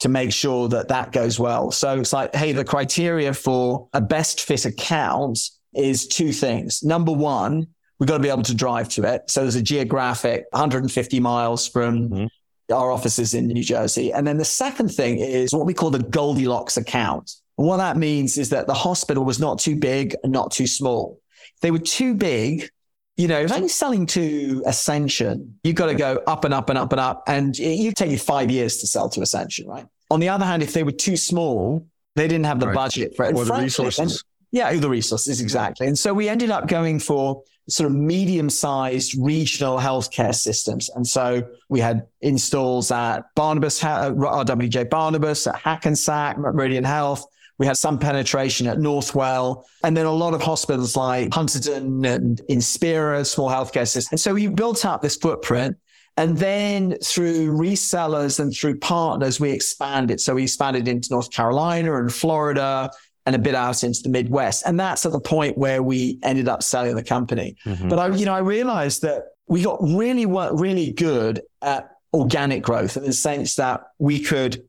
to 0.00 0.08
make 0.08 0.32
sure 0.32 0.68
that 0.68 0.88
that 0.88 1.12
goes 1.12 1.38
well. 1.38 1.70
So 1.70 2.00
it's 2.00 2.12
like, 2.12 2.34
hey, 2.34 2.52
the 2.52 2.64
criteria 2.64 3.32
for 3.34 3.88
a 3.92 4.00
best 4.00 4.40
fit 4.42 4.64
account 4.64 5.38
is 5.74 6.06
two 6.06 6.32
things. 6.32 6.82
Number 6.82 7.12
one, 7.12 7.66
we've 7.98 8.08
got 8.08 8.16
to 8.16 8.22
be 8.22 8.28
able 8.28 8.42
to 8.42 8.54
drive 8.54 8.88
to 8.90 9.04
it. 9.04 9.30
So 9.30 9.42
there's 9.42 9.54
a 9.54 9.62
geographic 9.62 10.46
150 10.50 11.20
miles 11.20 11.68
from 11.68 12.08
mm-hmm. 12.08 12.74
our 12.74 12.90
offices 12.90 13.34
in 13.34 13.46
New 13.46 13.62
Jersey. 13.62 14.12
And 14.12 14.26
then 14.26 14.38
the 14.38 14.44
second 14.44 14.88
thing 14.88 15.18
is 15.18 15.52
what 15.52 15.66
we 15.66 15.74
call 15.74 15.90
the 15.90 16.02
Goldilocks 16.02 16.76
account. 16.76 17.32
And 17.58 17.66
what 17.66 17.76
that 17.78 17.96
means 17.96 18.36
is 18.36 18.50
that 18.50 18.66
the 18.66 18.74
hospital 18.74 19.24
was 19.24 19.38
not 19.38 19.58
too 19.58 19.76
big 19.76 20.16
and 20.22 20.32
not 20.32 20.50
too 20.50 20.66
small. 20.66 21.20
If 21.54 21.60
they 21.60 21.70
were 21.70 21.78
too 21.78 22.14
big, 22.14 22.68
you 23.16 23.28
know, 23.28 23.40
if 23.40 23.56
you're 23.56 23.68
selling 23.68 24.06
to 24.06 24.62
Ascension, 24.66 25.58
you've 25.62 25.76
got 25.76 25.86
to 25.86 25.94
go 25.94 26.20
up 26.26 26.44
and 26.44 26.52
up 26.52 26.68
and 26.68 26.78
up 26.78 26.92
and 26.92 27.00
up. 27.00 27.22
And 27.28 27.56
it, 27.60 27.84
would 27.84 27.96
take 27.96 28.10
you 28.10 28.18
five 28.18 28.50
years 28.50 28.78
to 28.78 28.88
sell 28.88 29.08
to 29.10 29.20
Ascension, 29.20 29.68
right? 29.68 29.86
On 30.10 30.18
the 30.18 30.28
other 30.28 30.44
hand, 30.44 30.62
if 30.64 30.72
they 30.72 30.82
were 30.82 30.92
too 30.92 31.16
small, 31.16 31.86
they 32.16 32.26
didn't 32.26 32.46
have 32.46 32.58
the 32.58 32.66
right. 32.66 32.74
budget 32.74 33.14
for 33.16 33.24
it. 33.24 33.34
Or 33.34 33.44
the 33.44 33.54
resources. 33.54 34.24
Yeah, 34.50 34.72
the 34.74 34.88
resources, 34.88 35.40
exactly. 35.40 35.86
And 35.86 35.98
so 35.98 36.12
we 36.14 36.28
ended 36.28 36.50
up 36.50 36.68
going 36.68 37.00
for 37.00 37.42
sort 37.68 37.90
of 37.90 37.96
medium 37.96 38.50
sized 38.50 39.14
regional 39.18 39.78
healthcare 39.78 40.34
systems. 40.34 40.90
And 40.90 41.06
so 41.06 41.42
we 41.68 41.80
had 41.80 42.06
installs 42.20 42.90
at 42.90 43.22
Barnabas, 43.34 43.82
uh, 43.82 44.12
RWJ 44.12 44.90
Barnabas, 44.90 45.46
at 45.46 45.56
Hackensack, 45.56 46.38
Meridian 46.38 46.84
Health. 46.84 47.24
We 47.58 47.66
had 47.66 47.76
some 47.76 47.98
penetration 47.98 48.66
at 48.66 48.78
Northwell, 48.78 49.64
and 49.84 49.96
then 49.96 50.06
a 50.06 50.12
lot 50.12 50.34
of 50.34 50.42
hospitals 50.42 50.96
like 50.96 51.28
Hunterdon 51.30 52.04
and 52.06 52.40
Inspira, 52.50 53.24
small 53.24 53.48
healthcare 53.48 53.86
systems. 53.86 54.08
And 54.10 54.20
so 54.20 54.34
we 54.34 54.48
built 54.48 54.84
up 54.84 55.02
this 55.02 55.16
footprint. 55.16 55.76
And 56.16 56.36
then 56.38 56.96
through 57.02 57.52
resellers 57.52 58.38
and 58.38 58.54
through 58.54 58.78
partners, 58.78 59.40
we 59.40 59.50
expanded. 59.50 60.20
So 60.20 60.34
we 60.34 60.44
expanded 60.44 60.86
into 60.86 61.12
North 61.12 61.30
Carolina 61.30 61.98
and 61.98 62.12
Florida 62.12 62.90
and 63.26 63.34
a 63.34 63.38
bit 63.38 63.54
out 63.54 63.84
into 63.84 64.02
the 64.02 64.08
Midwest. 64.08 64.64
And 64.66 64.78
that's 64.78 65.06
at 65.06 65.12
the 65.12 65.20
point 65.20 65.56
where 65.56 65.82
we 65.82 66.18
ended 66.22 66.48
up 66.48 66.62
selling 66.62 66.94
the 66.94 67.04
company. 67.04 67.56
Mm-hmm. 67.64 67.88
But 67.88 67.98
I, 67.98 68.08
you 68.08 68.26
know, 68.26 68.34
I 68.34 68.40
realized 68.40 69.02
that 69.02 69.24
we 69.46 69.62
got 69.62 69.78
really, 69.82 70.26
really 70.26 70.92
good 70.92 71.42
at 71.62 71.90
organic 72.12 72.62
growth 72.62 72.96
in 72.96 73.04
the 73.04 73.12
sense 73.12 73.56
that 73.56 73.82
we 73.98 74.20
could 74.20 74.62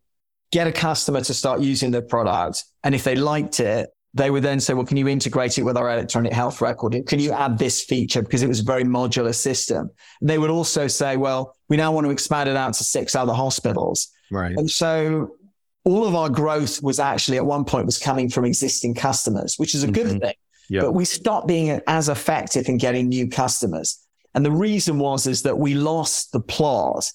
get 0.51 0.67
a 0.67 0.71
customer 0.71 1.21
to 1.21 1.33
start 1.33 1.61
using 1.61 1.91
the 1.91 2.01
product. 2.01 2.63
And 2.83 2.95
if 2.95 3.03
they 3.03 3.15
liked 3.15 3.59
it, 3.59 3.89
they 4.13 4.31
would 4.31 4.43
then 4.43 4.61
say, 4.61 4.73
well, 4.73 4.85
can 4.85 4.95
you 4.95 5.09
integrate 5.09 5.57
it 5.57 5.63
with 5.63 5.75
our 5.75 5.91
electronic 5.91 6.31
health 6.31 6.61
record? 6.61 6.95
Can 7.05 7.19
you 7.19 7.33
add 7.33 7.57
this 7.57 7.83
feature? 7.83 8.21
Because 8.21 8.41
it 8.41 8.47
was 8.47 8.61
a 8.61 8.63
very 8.63 8.85
modular 8.85 9.35
system. 9.35 9.89
And 10.21 10.29
they 10.29 10.37
would 10.37 10.49
also 10.49 10.87
say, 10.87 11.17
well, 11.17 11.53
we 11.67 11.75
now 11.75 11.91
want 11.91 12.05
to 12.05 12.11
expand 12.11 12.47
it 12.47 12.55
out 12.55 12.73
to 12.75 12.85
six 12.85 13.13
other 13.13 13.33
hospitals. 13.33 14.07
Right. 14.31 14.55
And 14.55 14.71
so 14.71 15.34
all 15.85 16.05
of 16.05 16.15
our 16.15 16.29
growth 16.29 16.81
was 16.83 16.99
actually 16.99 17.37
at 17.37 17.45
one 17.45 17.63
point 17.63 17.85
was 17.85 17.97
coming 17.97 18.29
from 18.29 18.43
existing 18.43 18.95
customers, 18.95 19.55
which 19.57 19.75
is 19.75 19.83
a 19.83 19.91
good 19.91 20.07
mm-hmm. 20.07 20.19
thing. 20.19 20.33
But 20.81 20.93
we 20.93 21.05
stopped 21.05 21.47
being 21.47 21.79
as 21.87 22.09
effective 22.09 22.67
in 22.67 22.77
getting 22.77 23.07
new 23.07 23.29
customers. 23.29 23.99
And 24.33 24.43
the 24.43 24.51
reason 24.51 24.97
was 24.99 25.27
is 25.27 25.43
that 25.43 25.57
we 25.57 25.75
lost 25.75 26.31
the 26.31 26.39
plot 26.39 27.09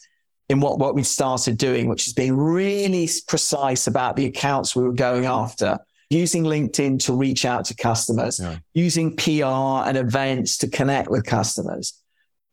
in 0.48 0.60
what, 0.60 0.78
what 0.78 0.94
we 0.94 1.02
started 1.02 1.58
doing, 1.58 1.88
which 1.88 2.06
is 2.06 2.12
being 2.12 2.36
really 2.36 3.08
precise 3.26 3.86
about 3.86 4.16
the 4.16 4.26
accounts 4.26 4.74
we 4.74 4.84
were 4.84 4.92
going 4.92 5.24
after 5.24 5.78
using 6.08 6.42
LinkedIn 6.42 7.04
to 7.04 7.12
reach 7.12 7.44
out 7.44 7.64
to 7.66 7.74
customers, 7.74 8.40
yeah. 8.40 8.56
using 8.74 9.16
PR 9.16 9.88
and 9.88 9.96
events 9.96 10.58
to 10.58 10.68
connect 10.68 11.08
with 11.08 11.24
customers. 11.24 12.00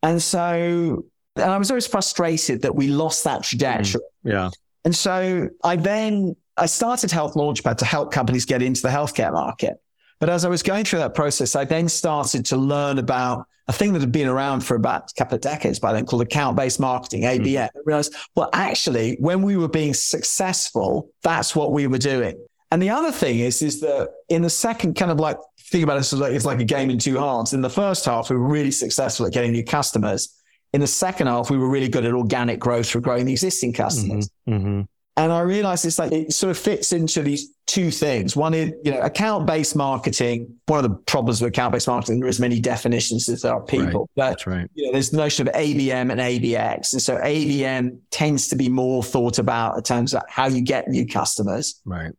And 0.04 0.22
so, 0.22 1.06
and 1.36 1.52
I 1.52 1.58
was 1.58 1.72
always 1.72 1.88
frustrated 1.88 2.62
that 2.62 2.76
we 2.76 2.88
lost 2.88 3.24
that 3.24 3.44
trajectory. 3.44 4.02
Mm, 4.26 4.32
yeah. 4.32 4.50
And 4.88 4.96
so 4.96 5.50
I 5.65 5.75
then, 5.75 6.38
I 6.56 6.65
started 6.65 7.12
Health 7.12 7.34
Launchpad 7.34 7.75
to 7.79 7.84
help 7.84 8.13
companies 8.13 8.46
get 8.46 8.62
into 8.62 8.82
the 8.82 8.88
healthcare 8.88 9.34
market. 9.34 9.82
But 10.22 10.29
as 10.29 10.46
I 10.46 10.48
was 10.48 10.63
going 10.63 10.86
through 10.86 11.00
that 11.00 11.13
process, 11.13 11.58
I 11.58 11.65
then 11.65 11.89
started 11.89 12.46
to 12.46 12.56
learn 12.56 12.98
about 12.98 13.48
a 13.67 13.74
thing 13.74 13.91
that 13.91 14.00
had 14.00 14.13
been 14.13 14.29
around 14.29 14.62
for 14.62 14.75
about 14.75 15.12
a 15.12 15.13
couple 15.15 15.36
of 15.36 15.41
decades 15.41 15.77
by 15.77 15.91
then 15.91 16.06
called 16.06 16.22
account 16.22 16.56
based 16.56 16.79
marketing, 16.79 17.24
ABM. 17.24 17.65
Mm. 17.65 17.70
I 17.75 17.79
realized, 17.84 18.15
well, 18.34 18.50
actually, 18.53 19.17
when 19.20 19.41
we 19.41 19.58
were 19.58 19.67
being 19.67 19.94
successful, 19.94 21.10
that's 21.22 21.53
what 21.53 21.74
we 21.74 21.86
were 21.88 21.98
doing. 21.98 22.41
And 22.72 22.82
the 22.82 22.91
other 22.91 23.12
thing 23.12 23.39
is, 23.39 23.62
is 23.62 23.82
that 23.82 24.12
in 24.29 24.41
the 24.41 24.50
second 24.50 24.94
kind 24.94 25.12
of 25.12 25.20
like, 25.20 25.38
think 25.63 25.84
about 25.84 25.98
it, 25.98 26.13
it's 26.34 26.46
like 26.46 26.62
a 26.62 26.63
game 26.63 26.89
in 26.89 26.98
two 26.98 27.17
halves. 27.17 27.51
In 27.51 27.60
the 27.60 27.70
first 27.70 28.06
half, 28.06 28.29
we 28.29 28.38
were 28.38 28.48
really 28.48 28.72
successful 28.72 29.25
at 29.25 29.34
getting 29.34 29.51
new 29.51 29.65
customers. 29.65 30.34
In 30.74 30.82
the 30.82 30.88
second 30.88 31.28
half, 31.28 31.50
we 31.50 31.58
were 31.58 31.70
really 31.70 31.88
good 31.88 32.06
at 32.06 32.14
organic 32.14 32.60
growth 32.60 32.90
for 32.90 33.00
growing 33.00 33.26
the 33.26 33.32
existing 33.32 33.74
customers. 33.74 34.30
Mm-hmm. 34.48 34.54
Mm-hmm. 34.54 34.82
And 35.18 35.32
I 35.32 35.40
realized 35.42 35.84
it's 35.84 35.98
like 35.98 36.12
it 36.12 36.32
sort 36.32 36.52
of 36.52 36.60
fits 36.60 36.94
into 36.94 37.24
these 37.24 37.50
two 37.66 37.90
things. 37.90 38.36
One 38.36 38.54
is, 38.54 38.72
you 38.84 38.92
know, 38.92 39.00
account 39.00 39.48
based 39.48 39.76
marketing. 39.76 40.60
One 40.68 40.86
of 40.86 40.90
the 40.90 40.96
problems 40.96 41.42
with 41.42 41.50
account 41.50 41.74
based 41.74 41.88
marketing, 41.88 42.20
there 42.20 42.30
is 42.30 42.40
many 42.40 42.60
definitions 42.60 43.28
as 43.28 43.42
there 43.42 43.54
are 43.54 43.64
people. 43.64 44.02
Right. 44.02 44.08
But, 44.16 44.30
That's 44.30 44.46
right. 44.46 44.70
You 44.76 44.86
know, 44.86 44.92
there's 44.92 45.10
the 45.10 45.18
notion 45.18 45.48
of 45.48 45.54
ABM 45.56 46.12
and 46.12 46.20
ABX. 46.20 46.94
And 46.94 47.02
so 47.02 47.18
ABM 47.18 47.98
tends 48.12 48.48
to 48.50 48.56
be 48.56 48.70
more 48.70 49.02
thought 49.02 49.40
about 49.40 49.76
in 49.78 49.84
terms 49.84 50.14
of 50.14 50.22
how 50.30 50.48
you 50.48 50.62
get 50.62 50.88
new 50.88 51.08
customers. 51.08 51.82
Right. 51.84 52.12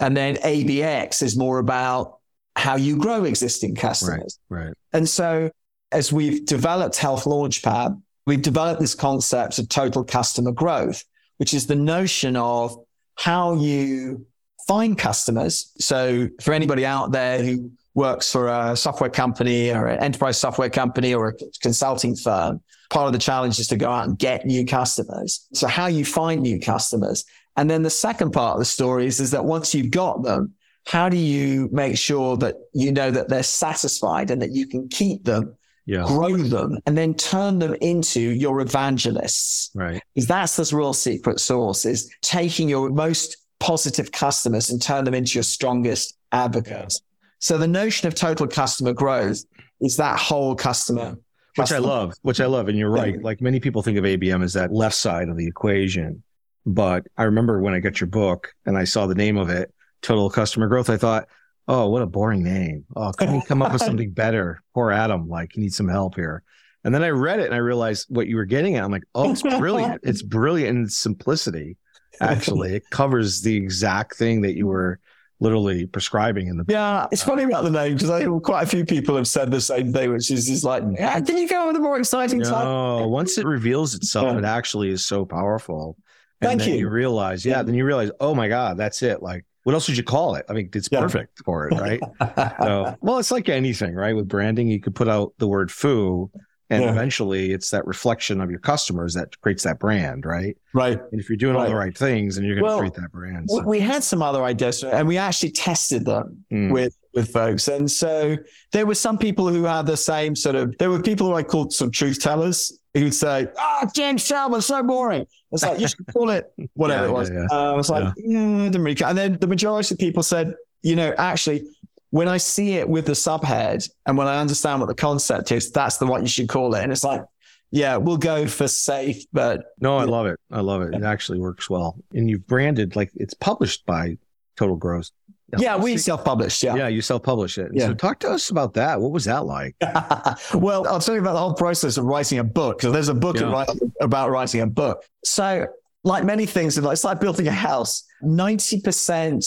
And 0.00 0.16
then 0.16 0.34
ABX 0.36 1.22
is 1.22 1.36
more 1.36 1.60
about 1.60 2.18
how 2.56 2.74
you 2.74 2.96
grow 2.96 3.22
existing 3.24 3.76
customers. 3.76 4.40
Right. 4.48 4.64
right. 4.64 4.74
And 4.92 5.08
so 5.08 5.50
as 5.92 6.12
we've 6.12 6.44
developed 6.44 6.96
Health 6.96 7.24
Launchpad, 7.24 8.00
we've 8.26 8.42
developed 8.42 8.80
this 8.80 8.94
concept 8.94 9.58
of 9.58 9.68
total 9.68 10.04
customer 10.04 10.52
growth, 10.52 11.04
which 11.38 11.54
is 11.54 11.66
the 11.66 11.76
notion 11.76 12.36
of 12.36 12.76
how 13.16 13.54
you 13.54 14.26
find 14.66 14.96
customers. 14.96 15.72
So 15.78 16.28
for 16.40 16.54
anybody 16.54 16.86
out 16.86 17.12
there 17.12 17.42
who 17.42 17.70
works 17.94 18.30
for 18.30 18.48
a 18.48 18.76
software 18.76 19.10
company 19.10 19.70
or 19.70 19.86
an 19.86 20.00
enterprise 20.00 20.38
software 20.38 20.70
company 20.70 21.12
or 21.12 21.28
a 21.28 21.34
consulting 21.60 22.14
firm, 22.14 22.60
part 22.88 23.06
of 23.06 23.12
the 23.12 23.18
challenge 23.18 23.58
is 23.58 23.68
to 23.68 23.76
go 23.76 23.90
out 23.90 24.06
and 24.06 24.18
get 24.18 24.46
new 24.46 24.64
customers. 24.64 25.46
So 25.52 25.66
how 25.66 25.86
you 25.86 26.04
find 26.04 26.40
new 26.42 26.60
customers 26.60 27.24
and 27.56 27.68
then 27.68 27.82
the 27.82 27.90
second 27.90 28.30
part 28.30 28.54
of 28.54 28.58
the 28.58 28.64
story 28.64 29.06
is, 29.06 29.20
is 29.20 29.32
that 29.32 29.44
once 29.44 29.74
you've 29.74 29.90
got 29.90 30.22
them, 30.22 30.54
how 30.86 31.08
do 31.08 31.16
you 31.16 31.68
make 31.72 31.98
sure 31.98 32.36
that 32.38 32.56
you 32.72 32.90
know 32.90 33.10
that 33.10 33.28
they're 33.28 33.42
satisfied 33.42 34.30
and 34.30 34.40
that 34.40 34.52
you 34.52 34.66
can 34.66 34.88
keep 34.88 35.24
them, 35.24 35.56
yeah. 35.86 36.04
grow 36.06 36.36
them, 36.36 36.78
and 36.86 36.96
then 36.96 37.14
turn 37.14 37.58
them 37.58 37.74
into 37.80 38.20
your 38.20 38.60
evangelists? 38.60 39.70
Right. 39.74 40.02
Because 40.14 40.28
that's 40.28 40.56
the 40.56 40.76
real 40.76 40.92
secret 40.92 41.40
sauce 41.40 41.84
is 41.84 42.10
taking 42.22 42.68
your 42.68 42.90
most 42.90 43.36
positive 43.58 44.12
customers 44.12 44.70
and 44.70 44.80
turn 44.80 45.04
them 45.04 45.14
into 45.14 45.34
your 45.34 45.42
strongest 45.42 46.16
advocates. 46.32 47.00
So 47.38 47.58
the 47.58 47.68
notion 47.68 48.08
of 48.08 48.14
total 48.14 48.46
customer 48.46 48.92
growth 48.92 49.44
is 49.80 49.96
that 49.96 50.18
whole 50.18 50.54
customer. 50.54 51.16
Which 51.56 51.68
customer. 51.68 51.86
I 51.86 51.90
love, 51.90 52.14
which 52.22 52.40
I 52.40 52.46
love. 52.46 52.68
And 52.68 52.78
you're 52.78 52.90
right. 52.90 53.20
Like 53.20 53.40
many 53.40 53.60
people 53.60 53.82
think 53.82 53.98
of 53.98 54.04
ABM 54.04 54.42
as 54.44 54.52
that 54.54 54.72
left 54.72 54.94
side 54.94 55.28
of 55.28 55.36
the 55.36 55.46
equation. 55.46 56.22
But 56.66 57.06
I 57.16 57.24
remember 57.24 57.60
when 57.60 57.74
I 57.74 57.80
got 57.80 58.00
your 58.00 58.08
book 58.08 58.54
and 58.66 58.76
I 58.76 58.84
saw 58.84 59.06
the 59.06 59.14
name 59.14 59.36
of 59.36 59.48
it, 59.48 59.72
Total 60.02 60.30
Customer 60.30 60.68
Growth, 60.68 60.90
I 60.90 60.96
thought, 60.96 61.28
oh, 61.68 61.88
what 61.88 62.02
a 62.02 62.06
boring 62.06 62.42
name. 62.42 62.84
Oh, 62.96 63.12
can 63.18 63.34
you 63.34 63.42
come 63.42 63.62
up 63.62 63.72
with 63.72 63.82
something 63.82 64.10
better? 64.10 64.62
Poor 64.74 64.90
Adam, 64.90 65.28
like, 65.28 65.56
you 65.56 65.62
need 65.62 65.74
some 65.74 65.88
help 65.88 66.14
here. 66.14 66.42
And 66.84 66.94
then 66.94 67.02
I 67.02 67.10
read 67.10 67.40
it 67.40 67.46
and 67.46 67.54
I 67.54 67.58
realized 67.58 68.06
what 68.08 68.26
you 68.26 68.36
were 68.36 68.46
getting 68.46 68.76
at. 68.76 68.84
I'm 68.84 68.90
like, 68.90 69.04
oh, 69.14 69.30
it's 69.30 69.42
brilliant. 69.42 70.00
it's 70.04 70.22
brilliant 70.22 70.78
in 70.78 70.88
simplicity. 70.88 71.76
Actually, 72.20 72.76
it 72.76 72.90
covers 72.90 73.42
the 73.42 73.56
exact 73.56 74.16
thing 74.16 74.42
that 74.42 74.56
you 74.56 74.66
were 74.66 74.98
literally 75.42 75.86
prescribing 75.86 76.48
in 76.48 76.58
the 76.58 76.66
yeah 76.68 77.06
it's 77.10 77.22
funny 77.22 77.44
about 77.44 77.64
the 77.64 77.70
name 77.70 77.94
because 77.94 78.10
I 78.10 78.26
quite 78.26 78.62
a 78.62 78.66
few 78.66 78.84
people 78.84 79.16
have 79.16 79.26
said 79.26 79.50
the 79.50 79.58
same 79.58 79.90
thing 79.90 80.12
which 80.12 80.30
is 80.30 80.46
just 80.46 80.64
like 80.64 80.82
yeah, 80.98 81.18
did 81.18 81.38
you 81.38 81.48
go 81.48 81.68
with 81.68 81.76
a 81.76 81.78
more 81.78 81.98
exciting 81.98 82.40
no, 82.40 82.50
title 82.50 83.10
once 83.10 83.38
it 83.38 83.46
reveals 83.46 83.94
itself 83.94 84.26
yeah. 84.26 84.36
it 84.36 84.44
actually 84.44 84.90
is 84.90 85.06
so 85.06 85.24
powerful 85.24 85.96
and 86.40 86.48
Thank 86.48 86.60
then 86.60 86.70
you. 86.70 86.76
you 86.80 86.88
realize, 86.88 87.44
yeah, 87.44 87.62
then 87.62 87.74
you 87.74 87.84
realize, 87.84 88.10
oh 88.18 88.34
my 88.34 88.48
God, 88.48 88.78
that's 88.78 89.02
it. 89.02 89.22
Like, 89.22 89.44
what 89.64 89.74
else 89.74 89.88
would 89.88 89.96
you 89.96 90.02
call 90.02 90.34
it? 90.36 90.46
I 90.48 90.52
mean, 90.52 90.70
it's 90.74 90.88
yeah. 90.90 91.00
perfect 91.00 91.42
for 91.44 91.68
it, 91.68 91.74
right? 91.78 92.00
so, 92.62 92.96
well, 93.00 93.18
it's 93.18 93.30
like 93.30 93.48
anything, 93.48 93.94
right? 93.94 94.16
With 94.16 94.28
branding, 94.28 94.68
you 94.68 94.80
could 94.80 94.94
put 94.94 95.08
out 95.08 95.34
the 95.38 95.46
word 95.46 95.70
foo, 95.70 96.30
and 96.70 96.82
yeah. 96.82 96.90
eventually 96.90 97.52
it's 97.52 97.70
that 97.70 97.86
reflection 97.86 98.40
of 98.40 98.50
your 98.50 98.60
customers 98.60 99.14
that 99.14 99.38
creates 99.40 99.64
that 99.64 99.78
brand, 99.78 100.24
right? 100.24 100.56
Right. 100.72 100.98
And 101.12 101.20
if 101.20 101.28
you're 101.28 101.36
doing 101.36 101.56
right. 101.56 101.64
all 101.64 101.68
the 101.68 101.74
right 101.74 101.96
things, 101.96 102.38
and 102.38 102.46
you're 102.46 102.56
going 102.56 102.64
to 102.64 102.68
well, 102.68 102.78
create 102.78 102.94
that 102.94 103.12
brand. 103.12 103.50
So. 103.50 103.62
We 103.62 103.80
had 103.80 104.02
some 104.02 104.22
other 104.22 104.42
ideas, 104.44 104.82
and 104.82 105.06
we 105.06 105.18
actually 105.18 105.50
tested 105.50 106.04
them 106.04 106.44
mm. 106.50 106.72
with 106.72 106.96
with 107.14 107.32
folks. 107.32 107.68
And 107.68 107.90
so 107.90 108.36
there 108.72 108.86
were 108.86 108.94
some 108.94 109.18
people 109.18 109.48
who 109.48 109.64
had 109.64 109.86
the 109.86 109.96
same 109.96 110.36
sort 110.36 110.56
of, 110.56 110.76
there 110.78 110.90
were 110.90 111.02
people 111.02 111.28
who 111.28 111.34
I 111.34 111.42
called 111.42 111.72
some 111.72 111.90
truth 111.90 112.20
tellers 112.20 112.78
who'd 112.94 113.14
say, 113.14 113.48
"Ah, 113.58 113.80
oh, 113.82 113.90
James 113.94 114.26
Shalman, 114.26 114.62
so 114.62 114.82
boring." 114.82 115.26
It's 115.52 115.62
like 115.62 115.80
you 115.80 115.88
should 115.88 116.06
call 116.12 116.30
it 116.30 116.52
whatever 116.74 117.04
yeah, 117.04 117.08
it 117.08 117.12
was. 117.12 117.30
Yeah, 117.30 117.46
yeah. 117.50 117.56
Uh, 117.56 117.72
I 117.72 117.76
was 117.76 117.90
like, 117.90 118.14
yeah. 118.16 118.38
I 118.40 118.68
didn't 118.68 118.82
really 118.82 118.94
care. 118.94 119.08
And 119.08 119.18
then 119.18 119.38
the 119.40 119.46
majority 119.46 119.94
of 119.94 119.98
people 119.98 120.22
said, 120.22 120.54
you 120.82 120.96
know, 120.96 121.14
actually, 121.18 121.66
when 122.10 122.28
I 122.28 122.38
see 122.38 122.74
it 122.74 122.88
with 122.88 123.06
the 123.06 123.12
subhead 123.12 123.88
and 124.06 124.16
when 124.16 124.26
I 124.26 124.40
understand 124.40 124.80
what 124.80 124.86
the 124.86 124.94
concept 124.94 125.52
is, 125.52 125.70
that's 125.70 125.98
the 125.98 126.06
what 126.06 126.22
you 126.22 126.28
should 126.28 126.48
call 126.48 126.74
it. 126.74 126.82
And 126.82 126.92
it's 126.92 127.04
like, 127.04 127.22
yeah, 127.70 127.96
we'll 127.96 128.16
go 128.16 128.46
for 128.46 128.66
safe, 128.66 129.24
but 129.32 129.66
no, 129.78 129.96
I 129.96 130.04
love 130.04 130.26
it. 130.26 130.38
I 130.50 130.60
love 130.60 130.82
it. 130.82 130.94
It 130.94 131.04
actually 131.04 131.38
works 131.38 131.70
well. 131.70 131.96
And 132.12 132.28
you've 132.28 132.46
branded 132.46 132.96
like 132.96 133.12
it's 133.14 133.34
published 133.34 133.86
by 133.86 134.18
Total 134.56 134.74
Growth. 134.74 135.10
Yeah, 135.58 135.76
we 135.76 135.96
self-published. 135.96 136.62
Yeah, 136.62 136.76
yeah, 136.76 136.88
you 136.88 137.02
self-publish 137.02 137.58
it. 137.58 137.70
Yeah. 137.72 137.88
So 137.88 137.94
talk 137.94 138.18
to 138.20 138.30
us 138.30 138.50
about 138.50 138.74
that. 138.74 139.00
What 139.00 139.12
was 139.12 139.24
that 139.24 139.46
like? 139.46 139.74
well, 140.54 140.86
I'll 140.86 141.00
tell 141.00 141.14
you 141.14 141.20
about 141.20 141.32
the 141.32 141.38
whole 141.38 141.54
process 141.54 141.96
of 141.96 142.04
writing 142.04 142.38
a 142.38 142.44
book. 142.44 142.82
So 142.82 142.90
there's 142.90 143.08
a 143.08 143.14
book 143.14 143.38
yeah. 143.40 143.64
about 144.00 144.30
writing 144.30 144.60
a 144.60 144.66
book. 144.66 145.04
So, 145.24 145.66
like 146.04 146.24
many 146.24 146.46
things, 146.46 146.78
it's 146.78 147.04
like 147.04 147.20
building 147.20 147.48
a 147.48 147.52
house. 147.52 148.04
Ninety 148.22 148.80
percent 148.80 149.44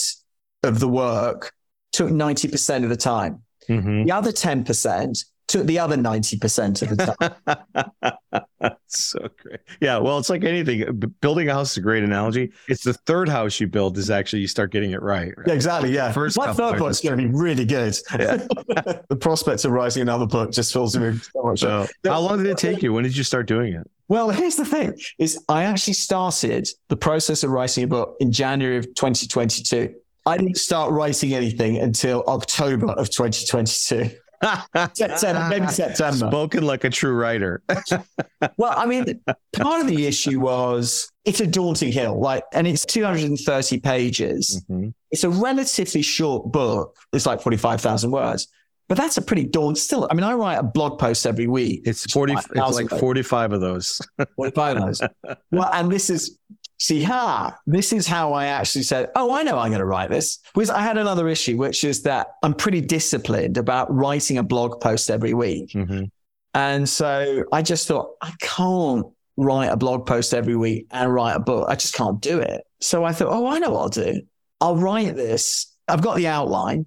of 0.64 0.80
the 0.80 0.88
work 0.88 1.52
took 1.92 2.12
ninety 2.12 2.48
percent 2.48 2.84
of 2.84 2.90
the 2.90 2.98
time. 2.98 3.42
Mm-hmm. 3.70 4.04
The 4.04 4.12
other 4.12 4.32
ten 4.32 4.64
percent 4.64 5.24
took 5.54 5.68
the 5.68 5.78
other 5.78 5.96
90% 5.96 6.82
of 6.82 6.98
the 6.98 8.16
time. 8.32 8.74
so 8.88 9.20
great. 9.40 9.60
Yeah. 9.80 10.00
Well, 10.00 10.18
it's 10.18 10.30
like 10.30 10.44
anything. 10.44 10.84
Building 11.22 11.48
a 11.48 11.54
house 11.54 11.72
is 11.72 11.78
a 11.78 11.82
great 11.82 12.04
analogy. 12.04 12.52
It's 12.68 12.84
the 12.84 12.94
third 12.94 13.30
house 13.30 13.60
you 13.60 13.68
build 13.68 13.98
is 14.00 14.10
actually 14.10 14.42
you 14.42 14.48
start 14.48 14.72
getting 14.72 14.92
it 14.92 15.02
right. 15.04 15.32
right? 15.38 15.48
Yeah, 15.48 15.54
exactly. 15.54 15.94
Yeah. 15.94 16.12
First 16.12 16.38
My 16.38 16.54
third 16.54 16.80
book's 16.80 17.02
going 17.02 17.18
to 17.20 17.28
be 17.28 17.32
really 17.32 17.66
good. 17.66 17.96
Yeah. 18.18 18.38
the 19.10 19.18
prospect 19.20 19.64
of 19.64 19.72
writing 19.72 20.02
another 20.02 20.26
book 20.26 20.52
just 20.52 20.74
fills 20.74 20.98
me 20.98 21.06
with 21.06 21.24
so 21.24 21.44
much. 21.44 21.60
So, 21.60 21.88
how 22.04 22.20
long 22.20 22.40
did 22.40 22.48
it 22.48 22.58
take 22.58 22.82
you? 22.82 22.92
When 22.92 23.04
did 23.04 23.16
you 23.16 23.24
start 23.24 23.46
doing 23.46 23.74
it? 23.74 23.88
Well, 24.08 24.32
here's 24.32 24.56
the 24.56 24.66
thing 24.66 24.98
is 25.20 25.44
I 25.50 25.66
actually 25.66 25.94
started 25.94 26.68
the 26.88 26.98
process 26.98 27.44
of 27.44 27.52
writing 27.52 27.84
a 27.84 27.88
book 27.88 28.18
in 28.20 28.32
January 28.32 28.78
of 28.78 28.86
2022. 28.96 29.94
I 30.26 30.38
didn't 30.38 30.58
start 30.58 30.92
writing 30.92 31.34
anything 31.34 31.78
until 31.78 32.24
October 32.28 32.88
of 32.88 33.12
2022. 33.12 34.10
September, 34.94 35.48
maybe 35.50 35.68
September. 35.68 36.28
Spoken 36.28 36.64
like 36.64 36.84
a 36.84 36.90
true 36.90 37.14
writer. 37.14 37.62
well, 38.58 38.74
I 38.76 38.86
mean, 38.86 39.22
part 39.54 39.82
of 39.82 39.88
the 39.88 40.06
issue 40.06 40.40
was 40.40 41.12
it's 41.26 41.40
a 41.40 41.48
daunting 41.48 41.92
hill, 41.92 42.20
like, 42.20 42.44
and 42.54 42.68
it's 42.68 42.86
230 42.86 43.80
pages. 43.80 44.64
Mm-hmm. 44.70 44.90
It's 45.12 45.24
a 45.24 45.30
relatively 45.30 46.02
short 46.02 46.52
book. 46.52 46.98
It's 47.14 47.26
like 47.26 47.42
45,000 47.42 48.12
words. 48.12 48.48
But 48.90 48.98
that's 48.98 49.18
a 49.18 49.22
pretty 49.22 49.46
daunting 49.46 49.76
still. 49.76 50.08
I 50.12 50.14
mean, 50.14 50.24
I 50.24 50.34
write 50.34 50.58
a 50.58 50.64
blog 50.64 51.00
post 51.00 51.26
every 51.26 51.48
week. 51.48 51.84
It's 51.86 52.12
40, 52.12 52.34
it's 52.34 52.76
like 52.76 52.90
45 52.90 53.54
of 53.54 53.62
those. 53.62 54.02
45 54.36 54.78
of 54.78 54.86
those. 54.86 55.02
well, 55.52 55.70
and 55.74 55.92
this 55.92 56.10
is 56.10 56.38
see, 56.84 57.02
ha, 57.02 57.58
this 57.66 57.94
is 57.94 58.06
how 58.06 58.34
I 58.34 58.48
actually 58.48 58.84
said, 58.84 59.10
oh, 59.16 59.34
I 59.34 59.44
know 59.44 59.58
I'm 59.58 59.70
going 59.70 59.80
to 59.80 59.86
write 59.86 60.10
this. 60.10 60.40
Because 60.54 60.70
I 60.70 60.82
had 60.82 60.98
another 60.98 61.30
issue, 61.30 61.56
which 61.56 61.86
is 61.86 62.04
that 62.04 62.28
I'm 62.44 62.54
pretty 62.54 62.82
disciplined 62.82 63.58
about 63.58 63.94
writing 63.94 64.38
a 64.38 64.44
blog 64.44 64.82
post 64.82 65.10
every 65.10 65.34
week. 65.34 65.72
Mm-hmm. 65.72 66.04
And 66.54 66.90
so 66.90 67.46
I 67.54 67.62
just 67.62 67.88
thought, 67.88 68.16
I 68.22 68.34
can't 68.42 69.06
write 69.38 69.68
a 69.68 69.78
blog 69.78 70.06
post 70.06 70.34
every 70.34 70.58
week 70.58 70.88
and 70.92 71.12
write 71.14 71.36
a 71.36 71.40
book. 71.40 71.68
I 71.70 71.76
just 71.76 71.94
can't 71.94 72.20
do 72.20 72.40
it. 72.40 72.64
So 72.82 73.06
I 73.06 73.14
thought, 73.14 73.30
oh, 73.32 73.48
I 73.48 73.60
know 73.60 73.72
what 73.72 73.82
I'll 73.82 73.90
do. 73.90 74.22
I'll 74.60 74.76
write 74.76 75.16
this. 75.16 75.74
I've 75.88 76.02
got 76.02 76.18
the 76.18 76.28
outline. 76.28 76.86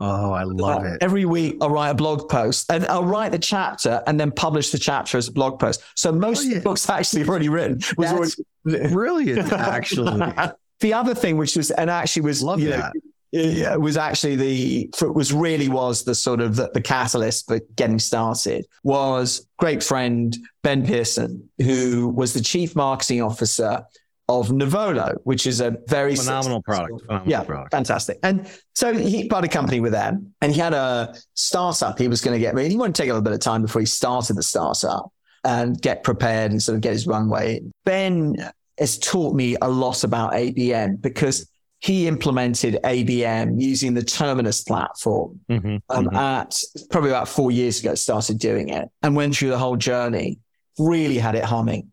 Oh, 0.00 0.32
I 0.32 0.44
love 0.44 0.84
it. 0.86 0.98
Every 1.02 1.26
week 1.26 1.58
I'll 1.60 1.68
write 1.68 1.90
a 1.90 1.94
blog 1.94 2.28
post 2.30 2.72
and 2.72 2.86
I'll 2.86 3.04
write 3.04 3.32
the 3.32 3.38
chapter 3.38 4.02
and 4.06 4.18
then 4.18 4.30
publish 4.30 4.70
the 4.70 4.78
chapter 4.78 5.18
as 5.18 5.28
a 5.28 5.32
blog 5.32 5.60
post. 5.60 5.82
So 5.94 6.10
oh, 6.10 6.14
most 6.14 6.40
oh, 6.40 6.42
yeah. 6.48 6.56
of 6.56 6.62
the 6.62 6.68
books 6.68 6.88
actually 6.88 7.24
already 7.24 7.50
written. 7.50 7.80
Was 7.98 8.36
already... 8.64 8.88
brilliant, 8.92 9.52
actually. 9.52 10.32
the 10.80 10.94
other 10.94 11.14
thing, 11.14 11.36
which 11.36 11.54
was, 11.54 11.70
and 11.70 11.90
actually 11.90 12.22
was, 12.22 12.42
love 12.42 12.60
you 12.60 12.70
that. 12.70 12.94
Know, 12.94 13.00
it 13.32 13.80
was 13.80 13.96
actually 13.96 14.34
the 14.34 14.90
was 15.02 15.32
really 15.32 15.68
was 15.68 16.02
the 16.02 16.16
sort 16.16 16.40
of 16.40 16.56
the, 16.56 16.68
the, 16.74 16.80
catalyst 16.80 17.46
for 17.46 17.60
getting 17.76 18.00
started 18.00 18.66
was 18.82 19.46
great 19.56 19.84
friend 19.84 20.36
Ben 20.64 20.84
Pearson, 20.84 21.48
who 21.58 22.08
was 22.08 22.32
the 22.32 22.40
chief 22.40 22.74
marketing 22.74 23.22
officer 23.22 23.84
of 24.30 24.48
Nuvolo, 24.50 25.16
which 25.24 25.44
is 25.44 25.60
a 25.60 25.76
very 25.88 26.14
phenomenal 26.14 26.62
product. 26.62 27.02
Phenomenal 27.02 27.30
yeah, 27.30 27.42
product. 27.42 27.72
fantastic. 27.72 28.18
And 28.22 28.48
so 28.74 28.94
he 28.94 29.26
bought 29.26 29.44
a 29.44 29.48
company 29.48 29.80
with 29.80 29.90
them, 29.90 30.32
and 30.40 30.52
he 30.52 30.60
had 30.60 30.72
a 30.72 31.14
startup. 31.34 31.98
He 31.98 32.06
was 32.06 32.20
going 32.20 32.34
to 32.34 32.40
get. 32.40 32.54
Me. 32.54 32.68
He 32.68 32.76
wanted 32.76 32.94
to 32.94 33.02
take 33.02 33.10
a 33.10 33.12
little 33.12 33.24
bit 33.24 33.32
of 33.32 33.40
time 33.40 33.62
before 33.62 33.80
he 33.80 33.86
started 33.86 34.36
the 34.36 34.42
startup 34.44 35.12
and 35.42 35.80
get 35.82 36.04
prepared 36.04 36.52
and 36.52 36.62
sort 36.62 36.76
of 36.76 36.80
get 36.80 36.92
his 36.92 37.08
runway. 37.08 37.60
Ben 37.84 38.36
has 38.78 38.98
taught 38.98 39.34
me 39.34 39.56
a 39.60 39.68
lot 39.68 40.04
about 40.04 40.32
ABM 40.32 41.02
because 41.02 41.50
he 41.80 42.06
implemented 42.06 42.78
ABM 42.84 43.60
using 43.60 43.94
the 43.94 44.04
Terminus 44.04 44.62
platform 44.62 45.40
mm-hmm, 45.50 45.76
um, 45.88 46.06
mm-hmm. 46.06 46.16
at 46.16 46.56
probably 46.90 47.10
about 47.10 47.26
four 47.26 47.50
years 47.50 47.80
ago. 47.80 47.96
Started 47.96 48.38
doing 48.38 48.68
it 48.68 48.88
and 49.02 49.16
went 49.16 49.34
through 49.34 49.50
the 49.50 49.58
whole 49.58 49.76
journey. 49.76 50.38
Really 50.78 51.18
had 51.18 51.34
it 51.34 51.44
humming. 51.44 51.90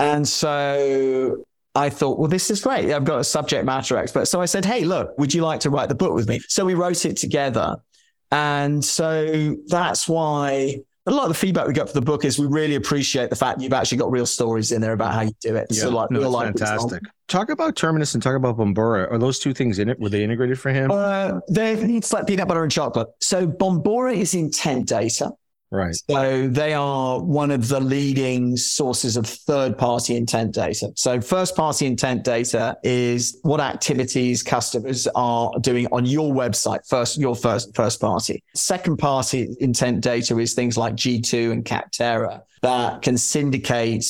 And 0.00 0.26
so 0.26 1.44
I 1.74 1.90
thought, 1.90 2.18
well, 2.18 2.28
this 2.28 2.50
is 2.50 2.60
great. 2.62 2.92
I've 2.92 3.04
got 3.04 3.20
a 3.20 3.24
subject 3.24 3.64
matter 3.64 3.96
expert. 3.96 4.26
So 4.26 4.40
I 4.40 4.46
said, 4.46 4.64
hey, 4.64 4.84
look, 4.84 5.16
would 5.18 5.32
you 5.34 5.42
like 5.42 5.60
to 5.60 5.70
write 5.70 5.88
the 5.88 5.94
book 5.94 6.14
with 6.14 6.28
me? 6.28 6.40
So 6.48 6.64
we 6.64 6.74
wrote 6.74 7.04
it 7.04 7.16
together. 7.16 7.76
And 8.30 8.84
so 8.84 9.56
that's 9.66 10.08
why 10.08 10.80
a 11.06 11.10
lot 11.10 11.22
of 11.22 11.28
the 11.28 11.34
feedback 11.34 11.66
we 11.66 11.72
got 11.72 11.88
for 11.88 11.94
the 11.94 12.02
book 12.02 12.24
is 12.24 12.38
we 12.38 12.46
really 12.46 12.74
appreciate 12.74 13.30
the 13.30 13.36
fact 13.36 13.60
you've 13.60 13.72
actually 13.72 13.98
got 13.98 14.10
real 14.10 14.26
stories 14.26 14.72
in 14.72 14.80
there 14.82 14.92
about 14.92 15.14
how 15.14 15.22
you 15.22 15.32
do 15.40 15.56
it. 15.56 15.66
Yeah, 15.70 15.82
so 15.82 15.90
like 15.90 16.10
no, 16.10 16.20
real 16.20 16.38
fantastic. 16.38 17.02
Talk 17.28 17.48
about 17.48 17.76
Terminus 17.76 18.14
and 18.14 18.22
talk 18.22 18.36
about 18.36 18.58
Bombora. 18.58 19.10
Are 19.10 19.18
those 19.18 19.38
two 19.38 19.54
things 19.54 19.78
in 19.78 19.88
it? 19.88 19.98
Were 19.98 20.10
they 20.10 20.22
integrated 20.22 20.60
for 20.60 20.70
him? 20.70 20.90
Uh, 20.90 21.40
they 21.48 21.72
it's 21.72 22.12
like 22.12 22.26
peanut 22.26 22.46
butter 22.46 22.62
and 22.62 22.70
chocolate. 22.70 23.08
So 23.20 23.46
Bombora 23.46 24.14
is 24.14 24.34
intent 24.34 24.86
data. 24.86 25.32
Right. 25.70 25.94
So 26.08 26.48
they 26.48 26.72
are 26.72 27.22
one 27.22 27.50
of 27.50 27.68
the 27.68 27.78
leading 27.78 28.56
sources 28.56 29.18
of 29.18 29.26
third 29.26 29.76
party 29.76 30.16
intent 30.16 30.54
data. 30.54 30.92
So 30.96 31.20
first 31.20 31.54
party 31.54 31.86
intent 31.86 32.24
data 32.24 32.78
is 32.82 33.38
what 33.42 33.60
activities 33.60 34.42
customers 34.42 35.06
are 35.14 35.52
doing 35.60 35.86
on 35.92 36.06
your 36.06 36.32
website, 36.32 36.86
first, 36.88 37.18
your 37.18 37.36
first, 37.36 37.74
first 37.74 38.00
party. 38.00 38.42
Second 38.54 38.96
party 38.96 39.54
intent 39.60 40.00
data 40.00 40.38
is 40.38 40.54
things 40.54 40.78
like 40.78 40.94
G2 40.94 41.52
and 41.52 41.64
Capterra 41.64 42.42
that 42.62 43.02
can 43.02 43.18
syndicate 43.18 44.06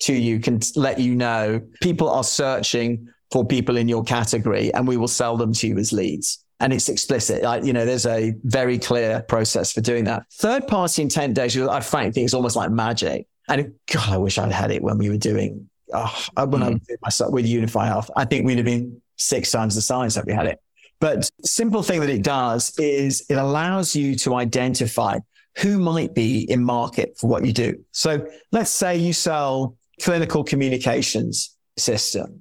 to 0.00 0.14
you, 0.14 0.40
can 0.40 0.60
let 0.74 0.98
you 0.98 1.14
know 1.14 1.60
people 1.82 2.08
are 2.08 2.24
searching 2.24 3.08
for 3.30 3.44
people 3.44 3.76
in 3.76 3.88
your 3.88 4.04
category 4.04 4.72
and 4.72 4.88
we 4.88 4.96
will 4.96 5.08
sell 5.08 5.36
them 5.36 5.52
to 5.52 5.68
you 5.68 5.78
as 5.78 5.92
leads 5.92 6.43
and 6.64 6.72
it's 6.72 6.88
explicit. 6.88 7.42
Like, 7.42 7.62
you 7.62 7.74
know, 7.74 7.84
there's 7.84 8.06
a 8.06 8.32
very 8.42 8.78
clear 8.78 9.20
process 9.28 9.70
for 9.70 9.82
doing 9.82 10.04
that. 10.04 10.24
Third 10.32 10.66
party 10.66 11.02
intent 11.02 11.34
data, 11.34 11.70
I 11.70 11.80
frankly 11.80 12.12
think 12.12 12.24
it's 12.24 12.32
almost 12.32 12.56
like 12.56 12.70
magic. 12.70 13.26
And 13.48 13.74
God, 13.92 14.08
I 14.08 14.16
wish 14.16 14.38
I'd 14.38 14.50
had 14.50 14.70
it 14.70 14.82
when 14.82 14.96
we 14.96 15.10
were 15.10 15.18
doing, 15.18 15.68
oh, 15.92 16.26
when 16.34 16.62
mm. 16.62 16.64
I 16.64 16.70
did 16.70 16.98
myself 17.02 17.34
with 17.34 17.44
Unify 17.44 17.84
Health. 17.84 18.10
I 18.16 18.24
think 18.24 18.46
we'd 18.46 18.56
have 18.56 18.64
been 18.64 19.02
six 19.16 19.50
times 19.50 19.74
the 19.74 19.82
size 19.82 20.14
that 20.14 20.24
we 20.24 20.32
had 20.32 20.46
it. 20.46 20.58
But 21.00 21.30
simple 21.44 21.82
thing 21.82 22.00
that 22.00 22.08
it 22.08 22.22
does 22.22 22.72
is 22.78 23.26
it 23.28 23.34
allows 23.34 23.94
you 23.94 24.14
to 24.20 24.34
identify 24.36 25.18
who 25.58 25.78
might 25.78 26.14
be 26.14 26.50
in 26.50 26.64
market 26.64 27.18
for 27.18 27.26
what 27.26 27.44
you 27.44 27.52
do. 27.52 27.84
So 27.92 28.26
let's 28.52 28.70
say 28.70 28.96
you 28.96 29.12
sell 29.12 29.76
clinical 30.00 30.42
communications 30.42 31.54
system. 31.76 32.40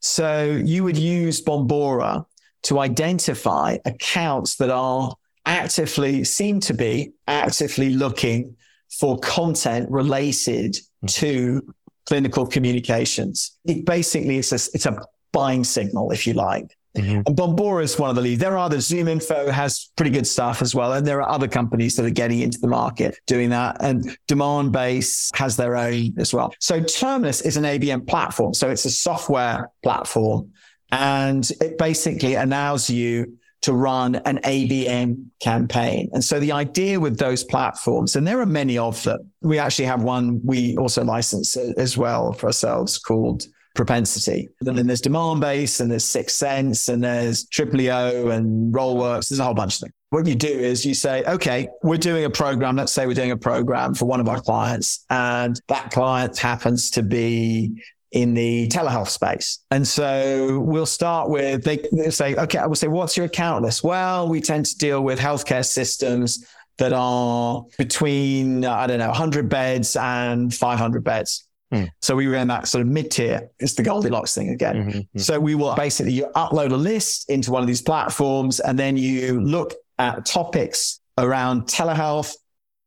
So 0.00 0.44
you 0.64 0.82
would 0.82 0.96
use 0.96 1.42
Bombora 1.42 2.24
to 2.62 2.78
identify 2.78 3.78
accounts 3.84 4.56
that 4.56 4.70
are 4.70 5.14
actively, 5.46 6.24
seem 6.24 6.60
to 6.60 6.74
be 6.74 7.12
actively 7.26 7.90
looking 7.90 8.56
for 8.98 9.18
content 9.18 9.90
related 9.90 10.74
mm-hmm. 10.74 11.06
to 11.06 11.74
clinical 12.06 12.46
communications. 12.46 13.56
It 13.64 13.84
basically 13.84 14.38
is 14.38 14.52
a, 14.52 14.56
it's 14.74 14.86
a 14.86 15.00
buying 15.32 15.64
signal, 15.64 16.10
if 16.10 16.26
you 16.26 16.34
like. 16.34 16.76
Mm-hmm. 16.96 17.22
And 17.26 17.36
Bombora 17.36 17.84
is 17.84 17.98
one 17.98 18.10
of 18.10 18.16
the 18.16 18.22
leads. 18.22 18.40
There 18.40 18.52
are 18.52 18.58
others. 18.58 18.88
ZoomInfo 18.88 19.48
has 19.48 19.90
pretty 19.96 20.10
good 20.10 20.26
stuff 20.26 20.60
as 20.60 20.74
well. 20.74 20.94
And 20.94 21.06
there 21.06 21.22
are 21.22 21.28
other 21.28 21.46
companies 21.46 21.94
that 21.96 22.04
are 22.04 22.10
getting 22.10 22.40
into 22.40 22.58
the 22.58 22.66
market 22.66 23.20
doing 23.26 23.50
that. 23.50 23.76
And 23.80 24.16
Demand 24.26 24.72
Base 24.72 25.30
has 25.34 25.56
their 25.56 25.76
own 25.76 26.14
as 26.18 26.34
well. 26.34 26.52
So 26.58 26.82
Terminus 26.82 27.42
is 27.42 27.56
an 27.56 27.64
ABM 27.64 28.08
platform. 28.08 28.54
So 28.54 28.70
it's 28.70 28.84
a 28.86 28.90
software 28.90 29.70
platform 29.84 30.50
and 30.92 31.48
it 31.60 31.78
basically 31.78 32.34
allows 32.34 32.90
you 32.90 33.36
to 33.62 33.74
run 33.74 34.16
an 34.16 34.38
ABM 34.38 35.26
campaign. 35.40 36.08
And 36.12 36.24
so 36.24 36.40
the 36.40 36.52
idea 36.52 36.98
with 36.98 37.18
those 37.18 37.44
platforms, 37.44 38.16
and 38.16 38.26
there 38.26 38.40
are 38.40 38.46
many 38.46 38.78
of 38.78 39.02
them, 39.04 39.30
we 39.42 39.58
actually 39.58 39.84
have 39.84 40.02
one 40.02 40.40
we 40.44 40.76
also 40.76 41.04
license 41.04 41.56
as 41.56 41.96
well 41.96 42.32
for 42.32 42.46
ourselves 42.46 42.98
called 42.98 43.44
Propensity. 43.74 44.48
And 44.60 44.76
then 44.76 44.86
there's 44.86 45.02
Demandbase 45.02 45.80
and 45.80 45.90
there's 45.90 46.04
6sense 46.04 46.88
and 46.88 47.04
there's 47.04 47.46
Triblio 47.46 48.32
and 48.32 48.74
Rollworks. 48.74 49.28
There's 49.28 49.38
a 49.38 49.44
whole 49.44 49.54
bunch 49.54 49.76
of 49.76 49.80
them. 49.82 49.90
What 50.08 50.26
you 50.26 50.34
do 50.34 50.48
is 50.48 50.84
you 50.84 50.94
say, 50.94 51.22
okay, 51.24 51.68
we're 51.82 51.96
doing 51.96 52.24
a 52.24 52.30
program. 52.30 52.74
Let's 52.76 52.90
say 52.92 53.06
we're 53.06 53.14
doing 53.14 53.30
a 53.30 53.36
program 53.36 53.94
for 53.94 54.06
one 54.06 54.20
of 54.20 54.28
our 54.28 54.40
clients 54.40 55.04
and 55.08 55.60
that 55.68 55.92
client 55.92 56.36
happens 56.36 56.90
to 56.90 57.02
be 57.02 57.80
in 58.12 58.34
the 58.34 58.68
telehealth 58.68 59.08
space. 59.08 59.60
And 59.70 59.86
so 59.86 60.60
we'll 60.60 60.86
start 60.86 61.30
with, 61.30 61.62
they, 61.62 61.78
they 61.92 62.10
say, 62.10 62.34
okay, 62.34 62.58
I 62.58 62.66
will 62.66 62.74
say, 62.74 62.88
what's 62.88 63.16
your 63.16 63.26
account 63.26 63.64
list? 63.64 63.84
Well, 63.84 64.28
we 64.28 64.40
tend 64.40 64.66
to 64.66 64.78
deal 64.78 65.02
with 65.02 65.18
healthcare 65.18 65.64
systems 65.64 66.44
that 66.78 66.92
are 66.92 67.64
between, 67.78 68.64
I 68.64 68.86
don't 68.86 68.98
know, 68.98 69.08
100 69.08 69.48
beds 69.48 69.96
and 69.96 70.52
500 70.52 71.04
beds. 71.04 71.46
Hmm. 71.70 71.84
So 72.02 72.16
we 72.16 72.26
were 72.26 72.34
in 72.34 72.48
that 72.48 72.66
sort 72.66 72.82
of 72.82 72.88
mid 72.88 73.12
tier. 73.12 73.48
It's 73.60 73.74
the 73.74 73.84
Goldilocks 73.84 74.34
thing 74.34 74.48
again. 74.48 74.76
Mm-hmm, 74.76 74.88
mm-hmm. 74.90 75.18
So 75.18 75.38
we 75.38 75.54
will 75.54 75.74
basically 75.76 76.12
you 76.12 76.26
upload 76.34 76.72
a 76.72 76.76
list 76.76 77.30
into 77.30 77.52
one 77.52 77.62
of 77.62 77.68
these 77.68 77.82
platforms 77.82 78.58
and 78.58 78.76
then 78.76 78.96
you 78.96 79.40
look 79.40 79.74
at 79.98 80.26
topics 80.26 81.00
around 81.16 81.64
telehealth. 81.64 82.34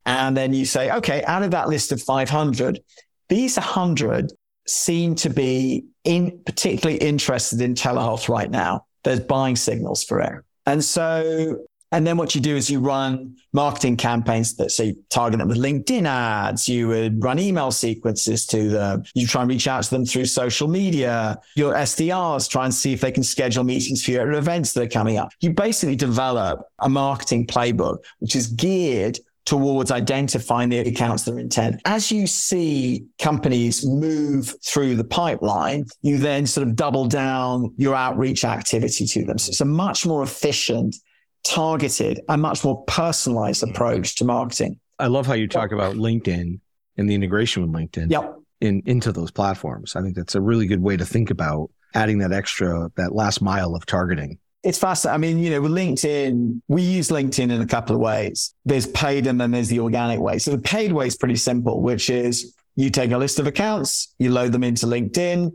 And 0.06 0.36
then 0.36 0.54
you 0.54 0.66
say, 0.66 0.92
okay, 0.92 1.24
out 1.24 1.44
of 1.44 1.52
that 1.52 1.70
list 1.70 1.94
of 1.94 2.02
500, 2.02 2.82
these 3.30 3.56
100 3.56 4.34
seem 4.68 5.16
to 5.16 5.30
be 5.30 5.86
in 6.04 6.42
particularly 6.46 6.98
interested 6.98 7.62
in 7.62 7.76
telehealth 7.76 8.30
right 8.30 8.50
now. 8.50 8.86
There's 9.04 9.20
buying 9.20 9.56
signals 9.56 10.04
for 10.04 10.20
it. 10.22 10.44
And 10.66 10.84
so, 10.84 11.58
and 11.92 12.08
then 12.08 12.18
what 12.18 12.34
you 12.34 12.42
do 12.42 12.56
is 12.56 12.72
you 12.72 12.80
run 12.80 13.36
marketing 13.52 13.98
campaigns 13.98 14.56
that 14.56 14.72
say 14.72 14.96
target 15.10 15.40
them 15.40 15.48
with 15.48 15.60
LinkedIn 15.60 16.08
ads. 16.08 16.68
You 16.68 16.88
would 16.88 17.24
run 17.24 17.38
email 17.38 17.70
sequences 17.70 18.48
to 18.48 18.70
them. 18.70 19.04
You 19.14 19.28
try 19.28 19.42
and 19.42 19.50
reach 19.50 19.68
out 19.68 19.84
to 19.84 19.90
them 19.92 20.06
through 20.06 20.26
social 20.26 20.68
media. 20.68 21.40
Your 21.56 21.74
SDRs 21.74 22.50
try 22.50 22.66
and 22.66 22.74
see 22.74 22.94
if 22.94 23.02
they 23.02 23.12
can 23.12 23.24
schedule 23.24 23.64
meetings 23.64 24.04
for 24.04 24.12
your 24.12 24.32
events 24.32 24.74
that 24.74 24.84
are 24.84 24.88
coming 24.88 25.18
up. 25.18 25.30
You 25.42 25.52
basically 25.52 25.96
develop 25.96 26.66
a 26.80 26.90
marketing 26.90 27.46
playbook, 27.46 27.98
which 28.20 28.36
is 28.36 28.48
geared 28.48 29.20
towards 29.46 29.92
identifying 29.92 30.70
the 30.70 30.80
accounts 30.80 31.24
that 31.24 31.34
are 31.34 31.40
intent. 31.40 31.82
As 31.86 32.12
you 32.12 32.28
see 32.28 33.06
companies 33.20 33.86
move 33.86 34.56
through 34.66 34.96
the 34.96 35.04
pipeline, 35.04 35.86
you 36.02 36.18
then 36.18 36.46
sort 36.46 36.68
of 36.68 36.76
double 36.76 37.06
down 37.06 37.74
your 37.78 37.96
outreach 37.96 38.46
activity 38.46 39.06
to 39.06 39.26
them. 39.26 39.38
So 39.38 39.50
it's 39.50 39.62
a 39.62 39.66
much 39.66 40.06
more 40.06 40.24
efficient, 40.24 40.96
targeted, 41.44 42.22
and 42.30 42.42
much 42.42 42.64
more 42.64 42.84
personalized 42.86 43.64
mm. 43.64 43.72
approach 43.72 44.16
to 44.18 44.26
marketing. 44.26 44.80
I 45.00 45.08
love 45.08 45.28
how 45.28 45.34
you 45.34 45.48
talk 45.48 45.72
about 45.72 45.96
LinkedIn 45.96 46.60
and 46.98 47.10
the 47.10 47.16
integration 47.16 47.64
with 47.64 47.72
LinkedIn 47.74 48.12
yep. 48.12 48.36
in, 48.62 48.82
into 48.86 49.12
those 49.12 49.32
platforms. 49.32 49.96
I 49.96 50.02
think 50.02 50.16
that's 50.16 50.36
a 50.36 50.42
really 50.42 50.68
good 50.68 50.82
way 50.82 50.96
to 50.96 51.06
think 51.06 51.32
about 51.32 51.70
adding 51.96 52.20
that 52.20 52.32
extra, 52.32 52.90
that 52.96 53.14
last 53.14 53.42
mile 53.42 53.76
of 53.76 53.86
targeting. 53.86 54.40
It's 54.64 54.78
fascinating. 54.78 55.14
I 55.14 55.18
mean, 55.18 55.40
you 55.40 55.50
know, 55.50 55.62
with 55.62 55.72
LinkedIn, 55.72 56.62
we 56.70 56.82
use 56.82 57.10
LinkedIn 57.10 57.52
in 57.52 57.62
a 57.62 57.68
couple 57.68 57.96
of 57.96 58.02
ways. 58.02 58.56
There's 58.64 58.88
paid 58.88 59.28
and 59.28 59.40
then 59.40 59.52
there's 59.52 59.68
the 59.68 59.80
organic 59.80 60.20
way. 60.20 60.40
So 60.40 60.52
the 60.52 60.62
paid 60.62 60.94
way 60.94 61.08
is 61.08 61.18
pretty 61.18 61.36
simple, 61.36 61.82
which 61.82 62.10
is 62.10 62.56
you 62.76 62.90
take 62.90 63.12
a 63.12 63.18
list 63.18 63.40
of 63.40 63.48
accounts, 63.48 64.14
you 64.20 64.32
load 64.32 64.54
them 64.54 64.64
into 64.64 64.86
LinkedIn, 64.86 65.52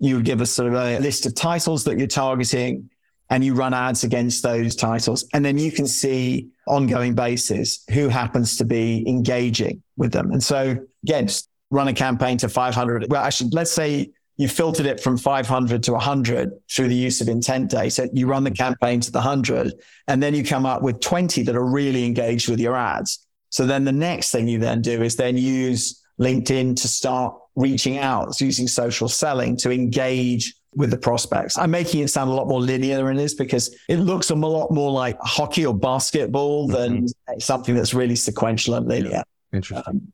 you 0.00 0.22
give 0.22 0.40
us 0.40 0.50
sort 0.50 0.68
of 0.68 0.74
a 0.74 0.98
list 0.98 1.24
of 1.26 1.34
titles 1.34 1.84
that 1.84 1.98
you're 1.98 2.08
targeting, 2.08 2.90
and 3.30 3.44
you 3.44 3.54
run 3.54 3.74
ads 3.74 4.04
against 4.04 4.42
those 4.42 4.74
titles. 4.74 5.26
And 5.32 5.44
then 5.44 5.58
you 5.58 5.70
can 5.70 5.86
see 5.86 6.48
ongoing 6.66 7.14
basis 7.14 7.84
who 7.90 8.08
happens 8.08 8.56
to 8.56 8.64
be 8.64 9.04
engaging 9.06 9.82
with 9.96 10.12
them. 10.12 10.32
And 10.32 10.42
so 10.42 10.76
again, 11.04 11.26
just 11.26 11.48
run 11.70 11.88
a 11.88 11.92
campaign 11.92 12.38
to 12.38 12.48
500. 12.48 13.06
Well, 13.10 13.22
actually, 13.22 13.50
let's 13.52 13.70
say 13.70 14.10
you 14.38 14.48
filtered 14.48 14.86
it 14.86 15.00
from 15.00 15.18
500 15.18 15.82
to 15.82 15.92
100 15.92 16.52
through 16.70 16.88
the 16.88 16.94
use 16.94 17.20
of 17.20 17.28
intent 17.28 17.70
data. 17.70 18.08
You 18.12 18.28
run 18.28 18.44
the 18.44 18.52
campaign 18.52 19.00
to 19.00 19.10
the 19.10 19.18
100, 19.18 19.74
and 20.06 20.22
then 20.22 20.34
you 20.34 20.44
come 20.44 20.64
up 20.64 20.80
with 20.80 21.00
20 21.00 21.42
that 21.42 21.56
are 21.56 21.64
really 21.64 22.06
engaged 22.06 22.48
with 22.48 22.60
your 22.60 22.76
ads. 22.76 23.26
So 23.50 23.66
then 23.66 23.84
the 23.84 23.92
next 23.92 24.30
thing 24.30 24.46
you 24.46 24.58
then 24.58 24.80
do 24.80 25.02
is 25.02 25.16
then 25.16 25.36
use 25.36 26.02
LinkedIn 26.20 26.80
to 26.80 26.88
start 26.88 27.34
reaching 27.56 27.98
out, 27.98 28.40
using 28.40 28.68
social 28.68 29.08
selling 29.08 29.56
to 29.58 29.72
engage 29.72 30.54
with 30.74 30.90
the 30.90 30.98
prospects. 30.98 31.58
I'm 31.58 31.72
making 31.72 32.02
it 32.02 32.08
sound 32.08 32.30
a 32.30 32.34
lot 32.34 32.46
more 32.46 32.60
linear 32.60 32.98
than 32.98 33.18
it 33.18 33.22
is 33.22 33.34
because 33.34 33.74
it 33.88 33.96
looks 33.96 34.30
a 34.30 34.36
lot 34.36 34.70
more 34.70 34.92
like 34.92 35.18
hockey 35.20 35.66
or 35.66 35.74
basketball 35.74 36.68
than 36.68 37.06
mm-hmm. 37.06 37.38
something 37.40 37.74
that's 37.74 37.94
really 37.94 38.14
sequential 38.14 38.74
and 38.74 38.86
linear. 38.86 39.24
Interesting. 39.52 39.82
Um, 39.86 40.12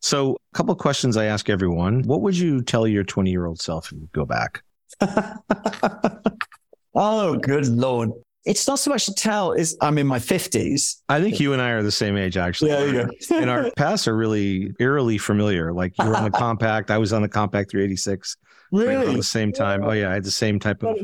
so, 0.00 0.36
a 0.52 0.56
couple 0.56 0.72
of 0.72 0.78
questions 0.78 1.16
I 1.16 1.24
ask 1.24 1.48
everyone. 1.48 2.02
What 2.02 2.20
would 2.22 2.36
you 2.36 2.62
tell 2.62 2.86
your 2.86 3.04
20 3.04 3.30
year 3.30 3.46
old 3.46 3.60
self 3.60 3.86
if 3.86 3.98
you 3.98 4.08
go 4.12 4.24
back? 4.24 4.62
oh, 6.94 7.36
good 7.38 7.66
Lord. 7.68 8.10
It's 8.44 8.68
not 8.68 8.78
so 8.78 8.90
much 8.92 9.06
to 9.06 9.14
tell 9.14 9.52
is 9.52 9.76
I'm 9.80 9.98
in 9.98 10.06
my 10.06 10.20
50s. 10.20 11.02
I 11.08 11.20
think 11.20 11.40
you 11.40 11.52
and 11.52 11.60
I 11.60 11.70
are 11.70 11.82
the 11.82 11.90
same 11.90 12.16
age, 12.16 12.36
actually. 12.36 12.70
Yeah, 12.70 13.08
yeah. 13.30 13.40
and 13.40 13.50
our 13.50 13.70
paths 13.76 14.06
are 14.06 14.16
really 14.16 14.72
eerily 14.78 15.18
familiar. 15.18 15.72
Like 15.72 15.98
you 15.98 16.08
were 16.08 16.16
on 16.16 16.24
the 16.24 16.30
Compaq, 16.38 16.90
I 16.90 16.98
was 16.98 17.12
on 17.12 17.22
the 17.22 17.28
Compaq 17.28 17.68
386. 17.68 18.36
Really? 18.70 19.08
At 19.08 19.16
the 19.16 19.22
same 19.22 19.52
time. 19.52 19.82
Oh, 19.82 19.90
yeah. 19.90 20.10
I 20.10 20.14
had 20.14 20.24
the 20.24 20.30
same 20.30 20.60
type 20.60 20.84
of 20.84 20.96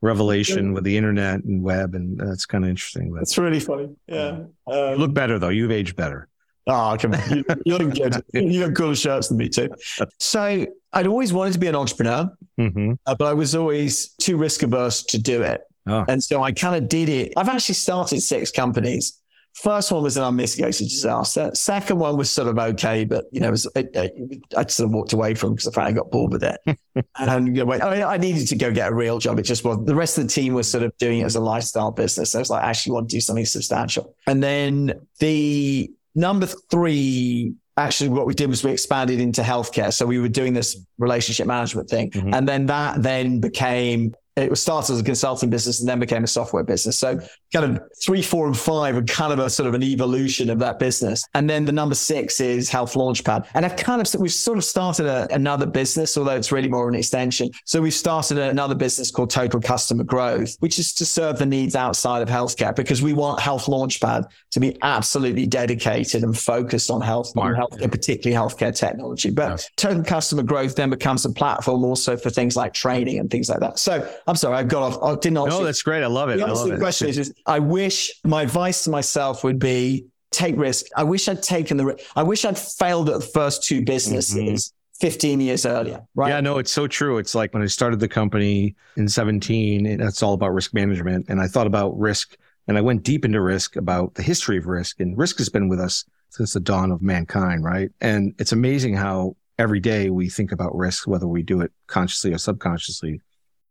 revelation 0.00 0.72
with 0.72 0.84
the 0.84 0.96
internet 0.96 1.44
and 1.44 1.62
web. 1.62 1.94
And 1.94 2.18
that's 2.18 2.46
kind 2.46 2.64
of 2.64 2.70
interesting. 2.70 3.10
But, 3.10 3.20
that's 3.20 3.36
really 3.36 3.60
funny. 3.60 3.94
Yeah. 4.06 4.28
Um, 4.28 4.48
you 4.66 4.96
look 4.96 5.12
better, 5.12 5.38
though. 5.38 5.50
You've 5.50 5.72
aged 5.72 5.96
better. 5.96 6.28
Oh, 6.66 6.96
come 6.98 7.14
on. 7.14 7.44
You, 7.64 7.78
look 7.78 7.94
good. 7.94 8.22
You 8.32 8.62
have 8.62 8.74
cooler 8.74 8.96
shirts 8.96 9.28
than 9.28 9.38
me 9.38 9.48
too. 9.48 9.70
So 10.18 10.66
I'd 10.92 11.06
always 11.06 11.32
wanted 11.32 11.52
to 11.52 11.58
be 11.58 11.68
an 11.68 11.76
entrepreneur, 11.76 12.30
mm-hmm. 12.58 12.94
uh, 13.06 13.14
but 13.14 13.26
I 13.26 13.34
was 13.34 13.54
always 13.54 14.08
too 14.14 14.36
risk 14.36 14.62
averse 14.62 15.04
to 15.04 15.18
do 15.18 15.42
it. 15.42 15.62
Oh. 15.86 16.04
And 16.08 16.22
so 16.22 16.42
I 16.42 16.52
kind 16.52 16.74
of 16.82 16.88
did 16.88 17.08
it. 17.08 17.32
I've 17.36 17.48
actually 17.48 17.76
started 17.76 18.20
six 18.20 18.50
companies. 18.50 19.20
First 19.54 19.90
one 19.90 20.02
was 20.02 20.18
an 20.18 20.24
unmitigated 20.24 20.88
disaster. 20.88 21.50
Second 21.54 21.98
one 21.98 22.18
was 22.18 22.28
sort 22.28 22.48
of 22.48 22.58
okay, 22.58 23.04
but 23.04 23.24
you 23.32 23.40
know, 23.40 23.50
was, 23.50 23.66
it, 23.74 23.88
it, 23.94 24.42
I 24.54 24.66
sort 24.66 24.88
of 24.88 24.92
walked 24.92 25.14
away 25.14 25.34
from 25.34 25.54
because 25.54 25.68
I 25.68 25.70
found 25.70 25.88
I 25.88 25.92
got 25.92 26.10
bored 26.10 26.30
with 26.30 26.44
it. 26.44 26.60
and 27.16 27.56
you 27.56 27.64
know, 27.64 27.72
I, 27.72 27.94
mean, 27.94 28.02
I 28.02 28.18
needed 28.18 28.48
to 28.48 28.56
go 28.56 28.70
get 28.70 28.92
a 28.92 28.94
real 28.94 29.18
job. 29.18 29.38
It 29.38 29.42
just 29.42 29.64
was 29.64 29.82
the 29.86 29.94
rest 29.94 30.18
of 30.18 30.24
the 30.24 30.30
team 30.30 30.52
was 30.52 30.70
sort 30.70 30.82
of 30.82 30.94
doing 30.98 31.20
it 31.20 31.24
as 31.24 31.36
a 31.36 31.40
lifestyle 31.40 31.90
business. 31.90 32.32
So 32.32 32.38
I 32.38 32.40
was 32.40 32.50
like, 32.50 32.64
I 32.64 32.68
actually 32.68 32.92
want 32.92 33.08
to 33.08 33.16
do 33.16 33.20
something 33.20 33.46
substantial. 33.46 34.14
And 34.26 34.42
then 34.42 34.92
the 35.20 35.90
Number 36.16 36.46
three, 36.46 37.54
actually, 37.76 38.08
what 38.08 38.26
we 38.26 38.34
did 38.34 38.48
was 38.48 38.64
we 38.64 38.72
expanded 38.72 39.20
into 39.20 39.42
healthcare. 39.42 39.92
So 39.92 40.06
we 40.06 40.18
were 40.18 40.28
doing 40.28 40.54
this 40.54 40.76
relationship 40.98 41.46
management 41.46 41.90
thing. 41.90 42.10
Mm-hmm. 42.10 42.34
And 42.34 42.48
then 42.48 42.66
that 42.66 43.02
then 43.02 43.38
became 43.40 44.14
it 44.36 44.50
was 44.50 44.60
started 44.60 44.92
as 44.92 45.00
a 45.00 45.04
consulting 45.04 45.48
business 45.48 45.80
and 45.80 45.88
then 45.88 45.98
became 45.98 46.22
a 46.22 46.26
software 46.26 46.62
business. 46.62 46.98
So 46.98 47.18
kind 47.52 47.76
of 47.76 47.82
three, 48.04 48.20
four, 48.20 48.46
and 48.46 48.56
five 48.56 48.94
are 48.96 49.02
kind 49.02 49.32
of 49.32 49.38
a 49.38 49.48
sort 49.48 49.66
of 49.66 49.74
an 49.74 49.82
evolution 49.82 50.50
of 50.50 50.58
that 50.58 50.78
business. 50.78 51.24
And 51.32 51.48
then 51.48 51.64
the 51.64 51.72
number 51.72 51.94
six 51.94 52.38
is 52.38 52.68
Health 52.68 52.94
Launchpad. 52.94 53.48
And 53.54 53.64
I've 53.64 53.76
kind 53.76 54.00
of, 54.00 54.20
we've 54.20 54.32
sort 54.32 54.58
of 54.58 54.64
started 54.64 55.06
a, 55.06 55.26
another 55.34 55.64
business, 55.64 56.18
although 56.18 56.36
it's 56.36 56.52
really 56.52 56.68
more 56.68 56.86
an 56.86 56.94
extension. 56.94 57.50
So 57.64 57.80
we've 57.80 57.94
started 57.94 58.36
another 58.36 58.74
business 58.74 59.10
called 59.10 59.30
Total 59.30 59.58
Customer 59.58 60.04
Growth, 60.04 60.56
which 60.60 60.78
is 60.78 60.92
to 60.94 61.06
serve 61.06 61.38
the 61.38 61.46
needs 61.46 61.74
outside 61.74 62.20
of 62.20 62.28
healthcare 62.28 62.76
because 62.76 63.00
we 63.00 63.14
want 63.14 63.40
Health 63.40 63.66
Launchpad 63.66 64.24
to 64.50 64.60
be 64.60 64.76
absolutely 64.82 65.46
dedicated 65.46 66.24
and 66.24 66.36
focused 66.36 66.90
on 66.90 67.00
health, 67.00 67.32
on 67.36 67.54
healthcare, 67.54 67.90
particularly 67.90 68.36
healthcare 68.36 68.76
technology. 68.76 69.30
But 69.30 69.50
yes. 69.50 69.70
Total 69.76 70.04
Customer 70.04 70.42
Growth 70.42 70.76
then 70.76 70.90
becomes 70.90 71.24
a 71.24 71.32
platform 71.32 71.84
also 71.84 72.18
for 72.18 72.28
things 72.28 72.54
like 72.54 72.74
training 72.74 73.18
and 73.18 73.30
things 73.30 73.48
like 73.48 73.60
that. 73.60 73.78
So 73.78 74.06
I'm 74.26 74.36
sorry, 74.36 74.56
I 74.56 74.64
got 74.64 74.82
off. 74.82 75.02
I 75.02 75.14
didn't 75.14 75.34
No, 75.34 75.64
that's 75.64 75.82
great. 75.82 76.02
I 76.02 76.06
love 76.06 76.28
it. 76.30 76.38
The, 76.38 76.46
I 76.46 76.50
love 76.50 76.68
the 76.68 76.78
question 76.78 77.08
is, 77.08 77.18
is, 77.18 77.34
I 77.46 77.58
wish 77.58 78.10
my 78.24 78.42
advice 78.42 78.84
to 78.84 78.90
myself 78.90 79.44
would 79.44 79.58
be 79.58 80.06
take 80.32 80.56
risk. 80.56 80.86
I 80.96 81.04
wish 81.04 81.28
I'd 81.28 81.42
taken 81.42 81.76
the 81.76 81.86
risk. 81.86 82.04
I 82.16 82.22
wish 82.22 82.44
I'd 82.44 82.58
failed 82.58 83.08
at 83.08 83.20
the 83.20 83.26
first 83.26 83.62
two 83.64 83.84
businesses. 83.84 84.68
Mm-hmm. 84.68 84.72
15 84.98 85.42
years 85.42 85.66
earlier, 85.66 86.02
right? 86.14 86.30
Yeah, 86.30 86.40
no, 86.40 86.56
it's 86.56 86.72
so 86.72 86.86
true. 86.86 87.18
It's 87.18 87.34
like 87.34 87.52
when 87.52 87.62
I 87.62 87.66
started 87.66 88.00
the 88.00 88.08
company 88.08 88.74
in 88.96 89.06
17, 89.10 89.84
it's 89.84 90.22
all 90.22 90.32
about 90.32 90.54
risk 90.54 90.72
management. 90.72 91.26
And 91.28 91.38
I 91.38 91.48
thought 91.48 91.66
about 91.66 91.98
risk 91.98 92.34
and 92.68 92.76
I 92.76 92.80
went 92.80 93.02
deep 93.02 93.24
into 93.24 93.40
risk 93.40 93.76
about 93.76 94.14
the 94.14 94.22
history 94.22 94.56
of 94.56 94.66
risk. 94.66 95.00
And 95.00 95.16
risk 95.16 95.38
has 95.38 95.48
been 95.48 95.68
with 95.68 95.80
us 95.80 96.04
since 96.30 96.52
the 96.52 96.60
dawn 96.60 96.90
of 96.90 97.02
mankind, 97.02 97.64
right? 97.64 97.90
And 98.00 98.34
it's 98.38 98.52
amazing 98.52 98.94
how 98.94 99.36
every 99.58 99.80
day 99.80 100.10
we 100.10 100.28
think 100.28 100.52
about 100.52 100.74
risk, 100.74 101.06
whether 101.06 101.26
we 101.26 101.42
do 101.42 101.60
it 101.60 101.72
consciously 101.86 102.32
or 102.32 102.38
subconsciously. 102.38 103.20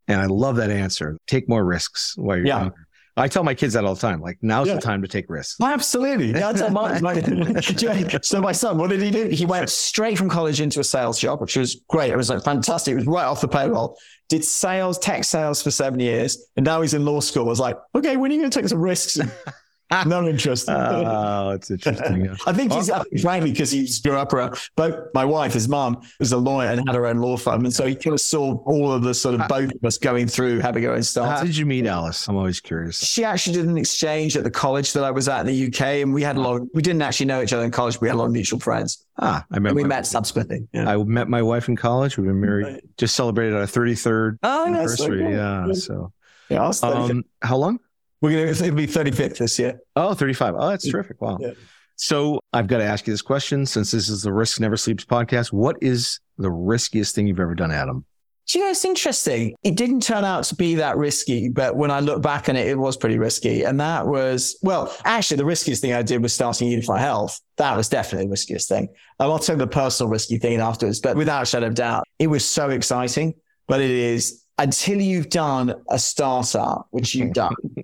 And 0.08 0.22
I 0.22 0.26
love 0.26 0.58
that 0.58 0.70
answer. 0.70 1.18
Take 1.28 1.50
more 1.50 1.64
risks 1.64 2.14
while 2.18 2.38
you're 2.38 2.48
yeah. 2.48 2.70
I 3.18 3.30
tell 3.30 3.46
my 3.46 3.54
kids 3.54 3.76
that 3.76 3.86
all 3.86 3.96
the 3.96 4.02
time. 4.02 4.20
Like 4.20 4.38
now's 4.42 4.68
yeah. 4.68 4.76
the 4.76 4.82
time 4.82 5.02
to 5.02 5.08
take 5.08 5.30
risks. 5.30 5.56
Oh, 5.62 5.66
absolutely. 5.66 6.32
That's 6.34 6.70
my, 6.70 7.00
so 8.22 8.42
my 8.42 8.52
son, 8.52 8.78
what 8.78 8.90
did 8.90 9.02
he 9.02 9.10
do? 9.10 9.30
He 9.30 9.46
went 9.46 9.70
straight 9.70 10.18
from 10.18 10.30
college 10.30 10.60
into 10.60 10.82
a 10.82 10.84
sales 10.84 11.18
job, 11.18 11.40
which 11.40 11.56
was 11.56 11.76
great. 11.88 12.12
It 12.12 12.18
was 12.18 12.30
like 12.30 12.44
fantastic. 12.44 12.92
It 12.92 12.96
was 12.96 13.08
right 13.08 13.24
off 13.24 13.40
the 13.40 13.48
payroll. 13.48 13.98
Did 14.28 14.44
sales, 14.44 14.98
tech 15.00 15.24
sales 15.24 15.64
for 15.64 15.72
seven 15.72 16.00
years, 16.00 16.50
and 16.58 16.66
now 16.66 16.82
he's 16.82 16.94
in 16.94 17.06
law 17.06 17.20
school. 17.20 17.46
I 17.46 17.50
was 17.50 17.60
like, 17.60 17.78
okay, 17.94 18.18
when 18.18 18.32
are 18.32 18.34
you 18.34 18.42
going 18.42 18.52
to 18.52 18.60
take 18.60 18.68
some 18.68 18.82
risks? 18.82 19.20
no 20.06 20.28
interest. 20.28 20.70
Oh, 20.76 21.52
it's 21.52 21.70
interesting. 21.70 22.30
I 22.48 22.54
think 22.54 22.72
he's 22.74 22.90
frankly 23.22 23.52
because 23.52 23.72
he 23.72 23.88
grew 24.04 24.18
up 24.18 24.34
around. 24.34 24.58
But 24.76 25.14
my 25.14 25.26
wife, 25.26 25.54
his 25.54 25.68
mom, 25.68 26.02
was 26.20 26.32
a 26.32 26.38
lawyer 26.38 26.70
and 26.70 26.88
had 26.88 26.96
her 26.96 27.06
own 27.06 27.18
law 27.18 27.38
firm, 27.38 27.66
and 27.66 27.74
so 27.74 27.86
he 27.86 27.96
kind 27.96 28.14
of 28.14 28.22
saw 28.22 28.56
all 28.66 28.92
of 28.92 29.04
the 29.04 29.14
sort 29.14 29.40
of 29.40 29.48
both 29.48 29.72
of 29.72 29.84
us 29.84 29.98
going 29.98 30.28
through 30.28 30.60
having 30.60 30.86
our 30.86 30.94
own 30.94 31.04
start. 31.04 31.38
How 31.38 31.44
did 31.44 31.56
you 31.56 31.66
meet 31.66 31.86
Alice? 31.86 32.28
I'm 32.28 32.36
always 32.36 32.60
curious. 32.60 33.00
She 33.00 33.24
actually 33.24 33.58
did 33.58 33.68
an 33.68 33.78
exchange 33.78 34.36
at 34.38 34.44
the 34.44 34.52
college 34.52 34.94
that 34.94 35.04
I 35.04 35.12
was 35.12 35.28
at 35.28 35.42
in 35.42 35.48
the 35.48 35.68
UK, 35.68 35.82
and 36.04 36.14
we 36.14 36.24
had 36.24 36.38
a 36.38 36.42
lot. 36.42 36.62
Of, 36.62 36.70
we 36.74 36.82
didn't 36.82 37.02
actually 37.02 37.28
know 37.28 37.42
each 37.42 37.54
other 37.54 37.64
in 37.64 37.72
college. 37.72 37.96
but 37.96 38.02
We 38.02 38.08
had 38.08 38.16
a 38.16 38.20
lot 38.20 38.26
of 38.26 38.32
mutual 38.32 38.60
friends. 38.60 39.06
Ah, 39.20 39.46
I 39.52 39.56
remember. 39.56 39.82
we 39.82 39.88
met 39.88 40.06
subsequently. 40.06 40.68
Yeah. 40.74 40.90
I 40.90 40.98
met 41.04 41.30
my 41.30 41.42
wife 41.42 41.68
in 41.70 41.76
college. 41.76 42.18
We've 42.18 42.28
been 42.28 42.42
married. 42.42 42.66
Right. 42.66 42.98
Just 42.98 43.16
celebrated 43.16 43.56
our 43.56 43.64
33rd 43.64 44.40
oh, 44.44 44.68
anniversary. 44.68 45.20
So 45.20 45.26
cool. 45.26 45.32
Yeah. 45.32 45.74
So. 45.74 46.14
Yeah. 46.50 46.72
Um, 46.84 47.24
how 47.42 47.58
long? 47.58 47.80
We're 48.22 48.32
going 48.32 48.54
to, 48.54 48.64
it'll 48.64 48.76
be 48.76 48.88
35th 48.88 49.38
this 49.38 49.60
year. 49.60 49.80
Oh, 49.96 50.14
35. 50.14 50.56
Oh, 50.58 50.70
that's 50.70 50.90
terrific. 50.90 51.22
Wow. 51.22 51.38
Yeah. 51.40 51.52
So 51.98 52.40
I've 52.52 52.68
got 52.68 52.80
to 52.80 52.84
ask 52.84 53.08
you 53.08 53.14
this 53.14 53.22
question 53.22 53.66
since 53.66 53.92
this 53.92 54.10
is 54.10 54.24
the 54.24 54.34
Risk 54.34 54.60
Never 54.60 54.78
Sleeps 54.78 55.06
podcast. 55.06 55.54
What 55.54 55.78
is 55.82 56.20
the 56.38 56.52
riskiest 56.52 57.16
thing 57.16 57.28
you've 57.28 57.40
ever 57.40 57.56
done, 57.56 57.72
Adam? 57.72 58.06
Do 58.48 58.60
you 58.60 58.66
know, 58.66 58.72
it's 58.72 58.86
interesting. 58.86 59.56
It 59.64 59.76
didn't 59.76 60.02
turn 60.02 60.24
out 60.24 60.44
to 60.46 60.56
be 60.56 60.76
that 60.76 60.98
risky, 60.98 61.50
but 61.50 61.76
when 61.78 61.90
I 61.90 62.00
look 62.00 62.22
back 62.22 62.48
on 62.48 62.56
it, 62.56 62.68
it 62.68 62.78
was 62.78 62.96
pretty 62.96 63.18
risky. 63.18 63.64
And 63.64 63.80
that 63.80 64.06
was, 64.06 64.58
well, 64.62 64.96
actually, 65.04 65.38
the 65.38 65.46
riskiest 65.46 65.82
thing 65.82 65.94
I 65.94 66.04
did 66.04 66.22
was 66.22 66.34
starting 66.34 66.68
Unify 66.68 67.00
Health. 67.00 67.40
That 67.58 67.76
was 67.76 67.90
definitely 67.90 68.28
the 68.28 68.32
riskiest 68.32 68.70
thing. 68.70 68.90
I'll 69.20 69.40
tell 69.40 69.56
you 69.56 69.60
the 69.60 69.68
personal 69.68 70.12
risky 70.12 70.38
thing 70.38 70.60
afterwards, 70.60 71.00
but 71.00 71.18
without 71.18 71.44
a 71.44 71.46
shadow 71.48 71.68
of 71.68 71.74
doubt, 71.74 72.04
it 72.20 72.28
was 72.28 72.46
so 72.46 72.70
exciting. 72.70 73.34
But 73.68 73.82
it 73.82 73.90
is 73.90 74.44
until 74.60 75.02
you've 75.02 75.30
done 75.30 75.74
a 75.90 75.98
startup, 75.98 76.88
which 76.92 77.16
you've 77.16 77.32
mm-hmm. 77.32 77.56
done, 77.74 77.75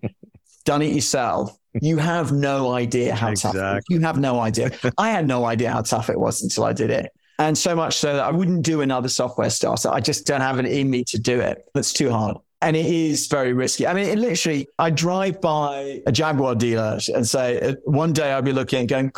done 0.71 0.81
it 0.81 0.93
yourself, 0.93 1.57
you 1.81 1.97
have 1.97 2.31
no 2.31 2.73
idea 2.73 3.13
how 3.13 3.31
exactly. 3.31 3.61
tough. 3.61 3.83
You 3.89 3.99
have 4.01 4.17
no 4.17 4.39
idea. 4.39 4.71
I 4.97 5.09
had 5.09 5.27
no 5.27 5.45
idea 5.45 5.71
how 5.71 5.81
tough 5.81 6.09
it 6.09 6.17
was 6.17 6.41
until 6.41 6.63
I 6.63 6.73
did 6.73 6.89
it. 6.89 7.11
And 7.39 7.57
so 7.57 7.75
much 7.75 7.97
so 7.97 8.15
that 8.15 8.23
I 8.23 8.31
wouldn't 8.31 8.63
do 8.63 8.81
another 8.81 9.09
software 9.09 9.49
startup. 9.49 9.93
I 9.93 9.99
just 9.99 10.27
don't 10.27 10.41
have 10.41 10.59
it 10.59 10.65
in 10.65 10.89
me 10.89 11.03
to 11.05 11.19
do 11.19 11.39
it. 11.39 11.65
That's 11.73 11.91
too 11.91 12.09
hard. 12.09 12.37
and 12.61 12.75
it 12.75 12.85
is 12.85 13.27
very 13.27 13.53
risky. 13.53 13.87
I 13.87 13.93
mean, 13.93 14.05
it 14.05 14.19
literally, 14.19 14.67
I 14.77 14.91
drive 14.91 15.41
by 15.41 16.01
a 16.05 16.11
Jaguar 16.11 16.55
dealer 16.55 16.99
and 17.13 17.27
say, 17.27 17.75
one 17.85 18.13
day 18.13 18.31
I'll 18.31 18.43
be 18.43 18.53
looking 18.53 18.81
and 18.81 18.87
going, 18.87 19.11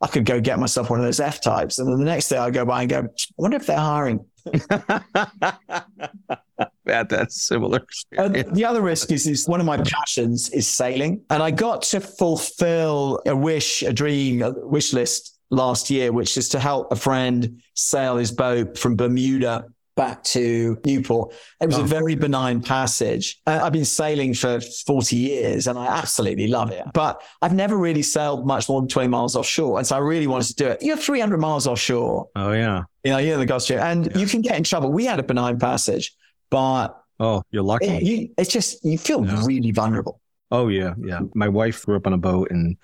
I 0.00 0.06
could 0.06 0.24
go 0.24 0.40
get 0.40 0.58
myself 0.58 0.90
one 0.90 1.00
of 1.00 1.04
those 1.04 1.20
F 1.20 1.40
types. 1.40 1.78
And 1.78 1.90
then 1.90 1.98
the 1.98 2.04
next 2.04 2.28
day 2.28 2.38
I 2.38 2.50
go 2.50 2.64
by 2.64 2.82
and 2.82 2.90
go, 2.90 2.98
I 3.00 3.08
wonder 3.36 3.56
if 3.56 3.66
they're 3.66 3.78
hiring. 3.78 4.24
Bad, 6.86 7.08
that's 7.08 7.42
similar. 7.42 7.80
Uh, 8.16 8.28
the 8.28 8.64
other 8.64 8.80
risk 8.80 9.10
is, 9.10 9.26
is 9.26 9.46
one 9.46 9.60
of 9.60 9.66
my 9.66 9.76
passions 9.78 10.48
is 10.50 10.68
sailing. 10.68 11.22
And 11.30 11.42
I 11.42 11.50
got 11.50 11.82
to 11.82 12.00
fulfill 12.00 13.20
a 13.26 13.34
wish, 13.34 13.82
a 13.82 13.92
dream, 13.92 14.40
a 14.42 14.52
wish 14.52 14.92
list 14.92 15.36
last 15.50 15.90
year, 15.90 16.12
which 16.12 16.36
is 16.36 16.48
to 16.50 16.60
help 16.60 16.92
a 16.92 16.96
friend 16.96 17.60
sail 17.74 18.16
his 18.16 18.30
boat 18.30 18.78
from 18.78 18.96
Bermuda 18.96 19.66
back 19.96 20.22
to 20.22 20.78
Newport. 20.84 21.34
It 21.60 21.66
was 21.66 21.78
oh. 21.78 21.82
a 21.82 21.86
very 21.86 22.14
benign 22.14 22.60
passage. 22.60 23.40
Uh, 23.46 23.60
I've 23.62 23.72
been 23.72 23.84
sailing 23.84 24.34
for 24.34 24.60
40 24.60 25.16
years 25.16 25.66
and 25.66 25.78
I 25.78 25.86
absolutely 25.86 26.48
love 26.48 26.70
it. 26.70 26.84
But 26.92 27.22
I've 27.42 27.54
never 27.54 27.76
really 27.76 28.02
sailed 28.02 28.46
much 28.46 28.68
more 28.68 28.80
than 28.80 28.88
20 28.88 29.08
miles 29.08 29.34
offshore. 29.34 29.78
And 29.78 29.86
so 29.86 29.96
I 29.96 30.00
really 30.00 30.26
wanted 30.26 30.48
to 30.48 30.54
do 30.54 30.66
it. 30.68 30.82
You're 30.82 30.98
300 30.98 31.38
miles 31.38 31.66
offshore. 31.66 32.28
Oh, 32.36 32.52
yeah. 32.52 32.82
You 33.02 33.12
know, 33.12 33.18
you're 33.18 33.34
in 33.34 33.40
the 33.40 33.46
Gulf 33.46 33.62
Stream. 33.62 33.80
And 33.80 34.06
yeah. 34.06 34.18
you 34.18 34.26
can 34.26 34.42
get 34.42 34.56
in 34.56 34.64
trouble. 34.64 34.92
We 34.92 35.06
had 35.06 35.18
a 35.18 35.22
benign 35.22 35.58
passage, 35.58 36.14
but. 36.50 37.00
Oh, 37.18 37.42
you're 37.50 37.62
lucky. 37.62 37.86
It, 37.86 38.02
you, 38.02 38.28
it's 38.36 38.50
just, 38.50 38.84
you 38.84 38.98
feel 38.98 39.24
yeah. 39.24 39.44
really 39.46 39.70
vulnerable. 39.70 40.20
Oh, 40.50 40.68
yeah. 40.68 40.94
Yeah. 41.02 41.20
My 41.34 41.48
wife 41.48 41.84
grew 41.86 41.96
up 41.96 42.06
on 42.06 42.12
a 42.12 42.18
boat 42.18 42.50
and 42.50 42.76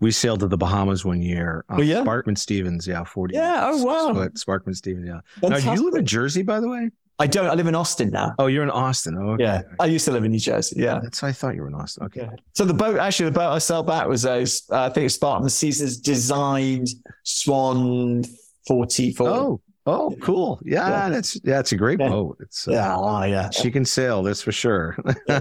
we 0.00 0.10
sailed 0.10 0.40
to 0.40 0.48
the 0.48 0.58
Bahamas 0.58 1.04
one 1.04 1.22
year. 1.22 1.64
Um, 1.68 1.78
oh, 1.78 1.82
yeah. 1.82 2.02
Sparkman 2.02 2.36
Stephens, 2.36 2.86
yeah, 2.86 3.02
40. 3.04 3.34
Yeah. 3.34 3.70
Oh, 3.72 3.84
wow. 3.84 4.28
Sparkman 4.34 4.76
Stephens, 4.76 5.06
yeah. 5.06 5.20
Fantastic. 5.40 5.66
Now, 5.66 5.74
do 5.74 5.80
you 5.80 5.90
live 5.90 5.98
in 5.98 6.06
Jersey, 6.06 6.42
by 6.42 6.60
the 6.60 6.68
way? 6.68 6.90
I 7.20 7.26
don't. 7.26 7.46
I 7.46 7.54
live 7.54 7.66
in 7.66 7.74
Austin 7.74 8.10
now. 8.10 8.34
Oh, 8.38 8.46
you're 8.46 8.62
in 8.62 8.70
Austin. 8.70 9.16
Oh, 9.18 9.30
okay. 9.30 9.42
Yeah. 9.42 9.62
I 9.80 9.86
used 9.86 10.04
to 10.04 10.12
live 10.12 10.22
in 10.22 10.30
New 10.30 10.38
Jersey. 10.38 10.80
Yeah. 10.80 11.00
That's 11.02 11.20
why 11.20 11.30
I 11.30 11.32
thought 11.32 11.56
you 11.56 11.62
were 11.62 11.68
in 11.68 11.74
Austin. 11.74 12.04
Okay. 12.04 12.20
Yeah. 12.20 12.36
So 12.54 12.64
the 12.64 12.74
boat, 12.74 12.96
actually, 12.98 13.30
the 13.30 13.32
boat 13.32 13.50
I 13.50 13.58
sailed 13.58 13.88
back 13.88 14.06
was 14.06 14.24
a, 14.24 14.42
uh, 14.70 14.84
I 14.84 14.90
think 14.90 15.10
Spartan 15.10 15.48
Caesars 15.48 15.98
designed 15.98 16.86
Swan 17.24 18.22
44. 18.68 19.28
Oh, 19.28 19.60
Oh, 19.88 20.14
cool. 20.20 20.60
Yeah, 20.64 20.86
yeah. 20.86 21.08
that's 21.08 21.40
yeah, 21.44 21.60
it's 21.60 21.72
a 21.72 21.76
great 21.76 21.98
yeah. 21.98 22.10
boat. 22.10 22.36
It's 22.40 22.68
uh, 22.68 22.72
yeah, 22.72 22.94
oh, 22.94 23.22
yeah. 23.22 23.48
She 23.48 23.70
can 23.70 23.86
sail, 23.86 24.22
that's 24.22 24.42
for 24.42 24.52
sure. 24.52 24.98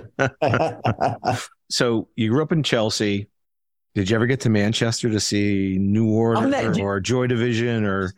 so 1.70 2.08
you 2.16 2.30
grew 2.30 2.42
up 2.42 2.54
in 2.54 2.64
Chelsea. 2.64 3.28
Did 3.94 4.10
you 4.10 4.16
ever 4.16 4.28
get 4.28 4.40
to 4.42 4.50
Manchester 4.50 5.10
to 5.10 5.20
see 5.20 5.78
New 5.80 6.12
Order 6.12 6.56
or, 6.56 6.82
or, 6.82 7.00
Joy 7.00 7.28
Division 7.28 7.84
or? 7.84 8.14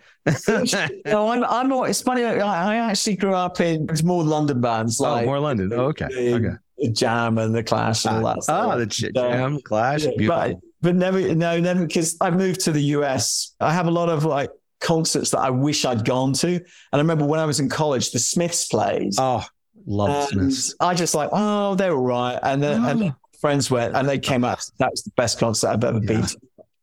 no, 1.05 1.29
I'm. 1.29 1.43
I'm. 1.45 1.71
It's 1.89 2.01
funny. 2.01 2.25
I, 2.25 2.75
actually 2.75 3.15
grew 3.15 3.33
up 3.33 3.59
in 3.61 3.87
it's 3.89 4.03
more 4.03 4.23
London 4.23 4.59
bands. 4.61 4.99
Like, 4.99 5.23
oh, 5.23 5.25
more 5.25 5.39
London. 5.39 5.71
Oh, 5.73 5.85
okay. 5.85 6.33
okay. 6.33 6.57
The 6.77 6.91
Jam 6.91 7.37
and 7.37 7.55
the 7.55 7.63
Clash 7.63 8.05
and 8.05 8.17
all 8.17 8.35
that. 8.35 8.43
Ah, 8.49 8.75
the 8.75 8.85
Jam, 8.85 9.59
Clash. 9.61 10.03
Yeah, 10.03 10.27
but, 10.27 10.55
but 10.81 10.95
never, 10.95 11.33
no, 11.33 11.59
never 11.59 11.87
because 11.87 12.17
I 12.19 12.29
moved 12.29 12.59
to 12.65 12.73
the 12.73 12.83
US. 12.95 13.55
I 13.61 13.73
have 13.73 13.87
a 13.87 13.91
lot 13.91 14.09
of 14.09 14.25
like 14.25 14.49
concerts 14.79 15.31
that 15.31 15.39
I 15.39 15.49
wish 15.49 15.85
I'd 15.85 16.05
gone 16.05 16.33
to. 16.33 16.55
And 16.55 16.65
I 16.93 16.97
remember 16.97 17.25
when 17.25 17.39
I 17.39 17.45
was 17.45 17.59
in 17.59 17.69
college, 17.69 18.11
the 18.11 18.19
Smiths 18.19 18.67
played. 18.67 19.13
Oh, 19.17 19.45
love 19.85 20.29
Smiths. 20.29 20.75
I 20.79 20.93
just 20.93 21.15
like, 21.15 21.29
oh, 21.31 21.75
they're 21.75 21.93
all 21.93 21.97
right. 21.97 22.39
And 22.41 22.61
then, 22.61 22.85
oh. 22.85 22.89
and 22.89 23.13
friends 23.39 23.69
went 23.71 23.95
and 23.95 24.07
they 24.07 24.19
came 24.19 24.43
out. 24.43 24.63
That 24.79 24.91
was 24.91 25.03
the 25.03 25.11
best 25.11 25.39
concert 25.39 25.69
I've 25.69 25.83
ever 25.83 25.99
yeah. 25.99 26.07
been 26.07 26.21
to. 26.23 26.37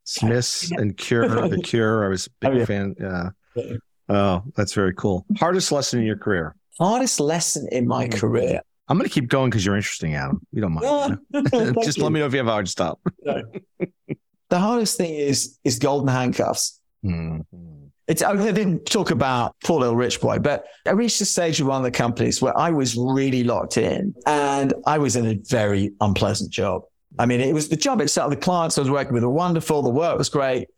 Smiths 0.04 0.70
and 0.70 0.96
Cure, 0.96 1.48
The 1.48 1.60
Cure. 1.64 2.06
I 2.06 2.08
was 2.08 2.26
a 2.26 2.30
big 2.40 2.50
oh, 2.50 2.56
yeah. 2.58 2.64
fan. 2.64 2.94
Yeah. 3.00 3.76
Oh, 4.08 4.44
that's 4.54 4.72
very 4.72 4.94
cool. 4.94 5.26
Hardest 5.38 5.72
lesson 5.72 6.00
in 6.00 6.06
your 6.06 6.16
career? 6.16 6.54
Hardest 6.78 7.18
lesson 7.18 7.68
in 7.72 7.88
my 7.88 8.06
career. 8.08 8.60
I'm 8.88 8.98
going 8.98 9.08
to 9.08 9.12
keep 9.12 9.28
going 9.28 9.50
because 9.50 9.66
you're 9.66 9.74
interesting, 9.74 10.14
Adam. 10.14 10.46
You 10.52 10.62
don't 10.62 10.74
mind. 10.74 11.18
Just 11.82 11.98
you. 11.98 12.04
let 12.04 12.12
me 12.12 12.20
know 12.20 12.26
if 12.26 12.32
you 12.32 12.38
have 12.38 12.46
a 12.46 12.52
hard 12.52 12.68
stop. 12.68 13.00
No. 13.24 13.42
the 14.48 14.58
hardest 14.60 14.96
thing 14.96 15.12
is 15.12 15.58
is 15.64 15.80
golden 15.80 16.08
handcuffs. 16.08 16.80
Mm-hmm. 17.04 17.40
It's, 18.08 18.22
I 18.22 18.36
didn't 18.36 18.86
talk 18.86 19.10
about 19.10 19.56
poor 19.64 19.80
little 19.80 19.96
rich 19.96 20.20
boy, 20.20 20.38
but 20.38 20.66
I 20.86 20.92
reached 20.92 21.20
a 21.20 21.24
stage 21.24 21.60
with 21.60 21.68
one 21.68 21.78
of 21.78 21.82
the 21.82 21.90
companies 21.90 22.40
where 22.40 22.56
I 22.56 22.70
was 22.70 22.96
really 22.96 23.42
locked 23.42 23.78
in 23.78 24.14
and 24.26 24.72
I 24.86 24.98
was 24.98 25.16
in 25.16 25.26
a 25.26 25.34
very 25.48 25.92
unpleasant 26.00 26.52
job. 26.52 26.82
I 27.18 27.26
mean, 27.26 27.40
it 27.40 27.52
was 27.52 27.68
the 27.68 27.76
job 27.76 28.00
itself. 28.00 28.30
The 28.30 28.36
clients 28.36 28.78
I 28.78 28.82
was 28.82 28.90
working 28.90 29.12
with 29.12 29.24
were 29.24 29.30
wonderful. 29.30 29.82
The 29.82 29.90
work 29.90 30.18
was 30.18 30.28
great, 30.28 30.68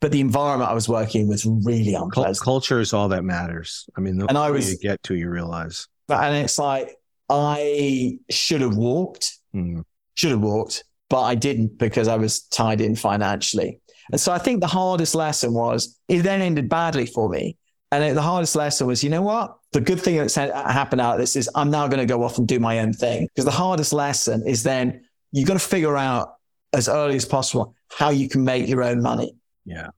but 0.00 0.12
the 0.12 0.20
environment 0.20 0.70
I 0.70 0.74
was 0.74 0.88
working 0.88 1.22
in 1.22 1.28
was 1.28 1.44
really 1.44 1.94
unpleasant. 1.94 2.42
Culture 2.44 2.80
is 2.80 2.94
all 2.94 3.08
that 3.08 3.24
matters. 3.24 3.86
I 3.96 4.00
mean, 4.00 4.16
the 4.16 4.26
and 4.26 4.38
I 4.38 4.50
was, 4.50 4.70
you 4.70 4.78
get 4.78 5.02
to, 5.04 5.14
you 5.14 5.28
realize. 5.28 5.88
And 6.08 6.36
it's 6.36 6.58
like, 6.58 6.96
I 7.28 8.18
should 8.30 8.62
have 8.62 8.76
walked, 8.76 9.36
mm. 9.54 9.82
should 10.14 10.30
have 10.30 10.40
walked, 10.40 10.84
but 11.10 11.22
I 11.22 11.34
didn't 11.34 11.78
because 11.78 12.08
I 12.08 12.16
was 12.16 12.40
tied 12.42 12.80
in 12.80 12.96
financially. 12.96 13.80
And 14.10 14.20
so 14.20 14.32
I 14.32 14.38
think 14.38 14.60
the 14.60 14.66
hardest 14.66 15.14
lesson 15.14 15.52
was 15.52 15.98
it 16.08 16.22
then 16.22 16.40
ended 16.40 16.68
badly 16.68 17.06
for 17.06 17.28
me. 17.28 17.56
And 17.90 18.16
the 18.16 18.22
hardest 18.22 18.54
lesson 18.54 18.86
was, 18.86 19.02
you 19.02 19.10
know 19.10 19.22
what? 19.22 19.56
The 19.72 19.80
good 19.80 20.00
thing 20.00 20.16
that's 20.16 20.34
happened 20.34 21.00
out 21.00 21.14
of 21.14 21.20
this 21.20 21.36
is 21.36 21.48
I'm 21.54 21.70
now 21.70 21.88
going 21.88 22.00
to 22.00 22.06
go 22.06 22.22
off 22.22 22.36
and 22.36 22.46
do 22.46 22.60
my 22.60 22.80
own 22.80 22.92
thing. 22.92 23.28
Because 23.28 23.46
the 23.46 23.50
hardest 23.50 23.92
lesson 23.92 24.46
is 24.46 24.62
then 24.62 25.04
you've 25.32 25.48
got 25.48 25.54
to 25.54 25.58
figure 25.58 25.96
out 25.96 26.34
as 26.72 26.88
early 26.88 27.16
as 27.16 27.24
possible 27.24 27.74
how 27.90 28.10
you 28.10 28.28
can 28.28 28.44
make 28.44 28.68
your 28.68 28.82
own 28.82 29.00
money. 29.00 29.34
Yeah. 29.64 29.88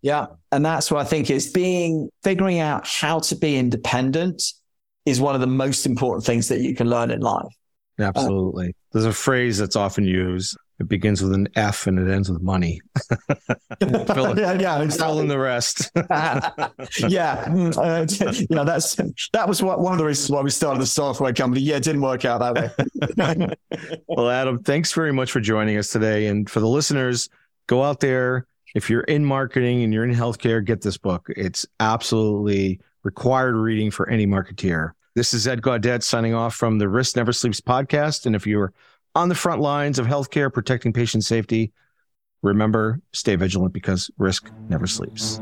Yeah. 0.00 0.26
And 0.52 0.64
that's 0.64 0.90
what 0.90 1.00
I 1.00 1.04
think 1.04 1.28
is 1.28 1.50
being, 1.50 2.08
figuring 2.22 2.60
out 2.60 2.86
how 2.86 3.18
to 3.18 3.34
be 3.36 3.56
independent 3.56 4.42
is 5.04 5.20
one 5.20 5.34
of 5.34 5.40
the 5.40 5.46
most 5.46 5.86
important 5.86 6.24
things 6.24 6.48
that 6.48 6.60
you 6.60 6.74
can 6.74 6.88
learn 6.88 7.10
in 7.10 7.20
life. 7.20 7.52
Absolutely. 8.02 8.68
Uh, 8.68 8.72
There's 8.92 9.04
a 9.06 9.12
phrase 9.12 9.58
that's 9.58 9.76
often 9.76 10.04
used 10.04 10.56
it 10.80 10.88
begins 10.88 11.22
with 11.22 11.34
an 11.34 11.46
F 11.56 11.86
and 11.86 11.98
it 11.98 12.10
ends 12.10 12.30
with 12.30 12.40
money. 12.40 12.80
fill, 13.80 14.38
yeah, 14.38 14.54
yeah, 14.54 14.80
exactly. 14.80 14.88
fill 14.88 15.20
in 15.20 15.28
the 15.28 15.38
rest. 15.38 15.90
yeah, 17.06 17.44
uh, 17.76 18.06
yeah. 18.50 18.64
That's 18.64 18.96
that 19.34 19.46
was 19.46 19.62
what, 19.62 19.80
one 19.80 19.92
of 19.92 19.98
the 19.98 20.06
reasons 20.06 20.30
why 20.30 20.40
we 20.40 20.48
started 20.48 20.80
the 20.80 20.86
software 20.86 21.34
company. 21.34 21.60
Yeah, 21.60 21.76
it 21.76 21.82
didn't 21.82 22.00
work 22.00 22.24
out 22.24 22.38
that 22.38 22.74
way. 23.18 24.00
well, 24.08 24.30
Adam, 24.30 24.62
thanks 24.62 24.90
very 24.92 25.12
much 25.12 25.30
for 25.30 25.40
joining 25.40 25.76
us 25.76 25.90
today. 25.90 26.28
And 26.28 26.48
for 26.48 26.60
the 26.60 26.68
listeners, 26.68 27.28
go 27.66 27.84
out 27.84 28.00
there. 28.00 28.46
If 28.74 28.88
you're 28.88 29.02
in 29.02 29.24
marketing 29.24 29.82
and 29.82 29.92
you're 29.92 30.04
in 30.04 30.14
healthcare, 30.14 30.64
get 30.64 30.80
this 30.80 30.96
book. 30.96 31.26
It's 31.36 31.66
absolutely 31.80 32.80
required 33.02 33.54
reading 33.54 33.90
for 33.90 34.08
any 34.08 34.26
marketeer. 34.26 34.92
This 35.16 35.34
is 35.34 35.48
Ed 35.48 35.60
Gaudet 35.60 36.04
signing 36.04 36.34
off 36.34 36.54
from 36.54 36.78
the 36.78 36.88
Risk 36.88 37.16
Never 37.16 37.32
Sleeps 37.32 37.60
podcast. 37.60 38.26
And 38.26 38.36
if 38.36 38.46
you're 38.46 38.72
on 39.16 39.28
the 39.28 39.34
front 39.34 39.60
lines 39.60 39.98
of 39.98 40.06
healthcare, 40.06 40.52
protecting 40.52 40.92
patient 40.92 41.24
safety. 41.24 41.72
Remember, 42.42 43.00
stay 43.12 43.34
vigilant 43.34 43.74
because 43.74 44.10
risk 44.18 44.50
never 44.68 44.86
sleeps. 44.86 45.40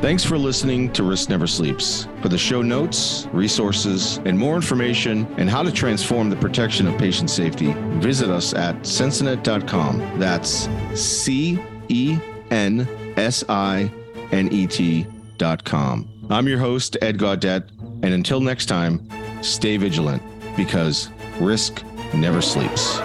Thanks 0.00 0.24
for 0.24 0.38
listening 0.38 0.92
to 0.94 1.02
Risk 1.02 1.28
Never 1.28 1.46
Sleeps. 1.46 2.08
For 2.22 2.28
the 2.28 2.38
show 2.38 2.62
notes, 2.62 3.28
resources, 3.32 4.18
and 4.24 4.36
more 4.36 4.56
information 4.56 5.26
and 5.36 5.50
how 5.50 5.62
to 5.62 5.70
transform 5.70 6.30
the 6.30 6.36
protection 6.36 6.86
of 6.88 6.98
patient 6.98 7.28
safety, 7.28 7.72
visit 7.98 8.30
us 8.30 8.54
at 8.54 8.76
censinet.com. 8.80 10.18
That's 10.18 10.68
C 10.94 11.58
E 11.88 12.18
N 12.50 12.88
S 13.16 13.44
I 13.48 13.92
T.com. 14.32 16.08
I'm 16.30 16.48
your 16.48 16.58
host, 16.58 16.96
Ed 17.02 17.18
Gaudet. 17.18 17.70
And 18.02 18.14
until 18.14 18.40
next 18.40 18.66
time, 18.66 19.06
stay 19.42 19.76
vigilant 19.76 20.22
because 20.56 21.10
risk 21.38 21.84
never 22.14 22.40
sleeps. 22.40 22.98